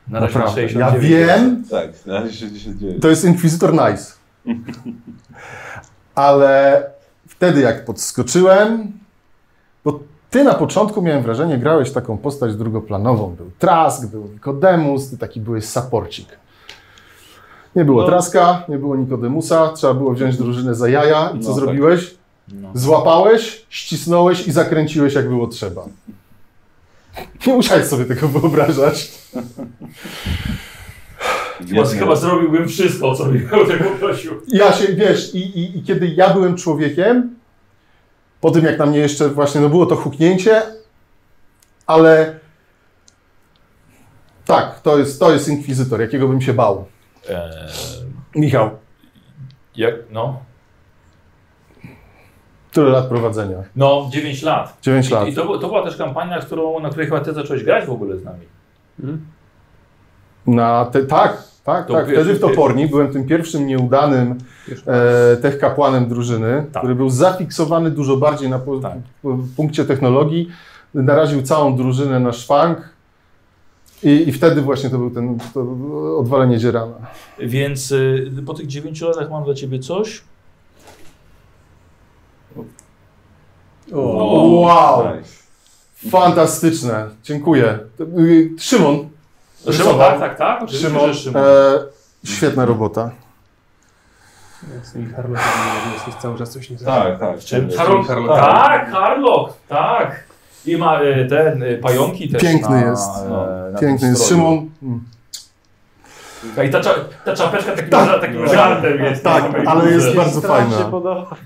[0.09, 0.63] Na razie Naprawdę.
[0.63, 1.05] Ja 69.
[1.05, 3.03] wiem, Tak, na razie 69.
[3.03, 4.13] to jest inkwizytor nice.
[6.15, 6.87] Ale
[7.29, 8.93] wtedy jak podskoczyłem,
[9.85, 13.35] bo ty na początku miałem wrażenie, grałeś taką postać drugoplanową.
[13.35, 16.42] Był Trask, był Nikodemus, ty taki byłeś saporcik.
[17.77, 18.09] Nie było No.
[18.09, 21.65] Traska, nie było Nikodemusa, trzeba było wziąć drużynę za jaja i co No tak.
[21.65, 22.15] zrobiłeś?
[22.49, 22.71] No.
[22.75, 25.85] Złapałeś, ścisnąłeś i zakręciłeś jak było trzeba.
[27.47, 29.13] Nie musiałeś sobie tego wyobrażać.
[31.69, 34.33] Chyba, chyba zrobiłbym wszystko, o co mi tego prosił.
[34.49, 37.35] Ja się, wiesz, i, i, i kiedy ja byłem człowiekiem,
[38.41, 40.63] po tym jak na mnie jeszcze właśnie, no było to huknięcie,
[41.87, 42.41] ale
[44.45, 46.85] tak, to jest, to jest inkwizytor, jakiego bym się bał.
[47.31, 47.39] Eee,
[48.37, 48.71] Michał,
[49.77, 50.41] jak, no,
[52.73, 53.57] tyle lat prowadzenia.
[53.77, 54.77] no 9 lat.
[54.83, 55.27] 9 lat.
[55.27, 57.91] I, i to, to była też kampania, którą, na której chyba ty zacząłeś grać w
[57.91, 58.47] ogóle z nami.
[60.47, 62.07] Na te, tak, tak, To tak.
[62.07, 64.39] pierwszy- Wtedy w Toporni byłem tym pierwszym nieudanym
[64.87, 66.83] e, tech kapłanem drużyny, Tak.
[66.83, 68.93] który był zafiksowany dużo bardziej na po, Tak.
[69.57, 70.49] punkcie technologii.
[70.95, 72.92] Naraził całą drużynę na szwank.
[74.03, 75.61] I, I wtedy właśnie to był ten to
[76.19, 76.95] odwalenie dzierana.
[77.39, 80.23] Więc y, po tych 9 latach mam dla ciebie coś.
[83.93, 85.17] Wow!
[85.17, 85.31] Nice.
[86.11, 87.09] Fantastyczne.
[87.23, 87.79] Dziękuję.
[88.19, 89.09] Y, Szymon,
[89.71, 90.63] Szymon, tak, tak, tak.
[90.63, 91.79] Oczywiście, Szymon, e,
[92.25, 93.11] świetna robota.
[94.83, 95.09] Z tymi
[96.23, 97.39] cały czas coś nie Tak, tak.
[97.39, 97.69] Czym?
[97.69, 97.77] Tak.
[97.79, 98.09] Harlock.
[98.41, 100.32] Tak, Harlock, tak.
[100.67, 103.11] I ma e, ten, e, pająki też Piękny na, jest.
[103.27, 104.29] e, na Piękny jest.
[104.29, 104.71] Szymon.
[106.67, 108.21] I ta, cza- ta czapeczka takim, Tak.
[108.21, 109.25] takim żartem jest.
[109.25, 109.69] Tak, nie?
[109.69, 110.77] ale jest bardzo fajna.
[110.79, 111.37] podoba.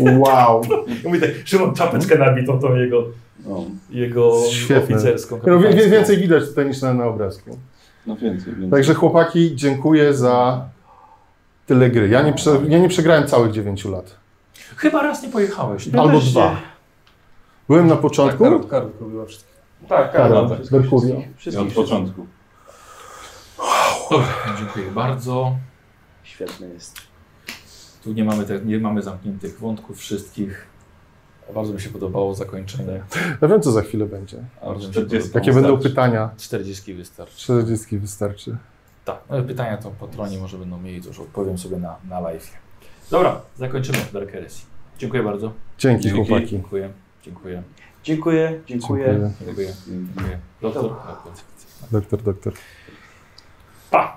[0.00, 0.62] Wow.
[1.04, 3.04] Mówi tak, Szymon czapeczkę nabitą tą jego,
[3.46, 4.96] No, jego Świetne.
[4.96, 5.40] oficerską.
[5.46, 5.58] No,
[5.90, 7.58] więcej widać tutaj niż na, na obrazku.
[8.06, 8.70] no więcej, więcej.
[8.70, 10.64] Także chłopaki, dziękuję za
[11.66, 12.08] tyle gry.
[12.08, 14.16] Ja nie, prze, ja nie przegrałem całych 9 lat.
[14.76, 15.88] Chyba raz nie pojechałeś.
[15.98, 16.56] Albo dwa.
[17.68, 18.44] Byłem na Tak, początku.
[18.44, 19.50] Karol, Karol robiła wszystko.
[19.88, 20.48] Tak, Karol, Karol.
[20.48, 20.58] tak.
[20.58, 22.26] wszystkich, wszystkich, wszystkich, od początku.
[24.10, 24.26] Dobra,
[24.58, 25.56] dziękuję bardzo.
[26.22, 26.96] Świetny jest.
[28.04, 30.66] Tu nie mamy, te, nie mamy zamkniętych wątków wszystkich.
[31.54, 33.02] Bardzo mi się podobało zakończenie.
[33.42, 34.36] Ja wiem, co za chwilę będzie.
[34.64, 35.30] Bardzo mi się 40.
[35.30, 35.46] podobało.
[35.46, 36.30] Jakie będą pytania?
[36.36, 37.36] 40 wystarczy.
[37.38, 38.56] 40 wystarczy.
[39.04, 42.50] Tak, no, pytania to patroni może będą mieli, to już odpowiem sobie na, na live.
[43.10, 44.62] Dobra, zakończymy Dark Heresy.
[44.98, 45.52] Dziękuję bardzo.
[45.78, 46.16] Dzięki, Dzięki.
[46.28, 46.46] chłopaki.
[46.48, 46.90] Dziękuję.
[47.28, 47.62] Dziękuję.
[48.04, 49.30] Dziękuję, dziękuję.
[49.46, 49.72] Dziękuję.
[49.88, 50.38] Dziękuję.
[50.62, 50.96] Doktor.
[51.90, 52.52] Doktor, doktor.
[53.90, 54.16] Pa!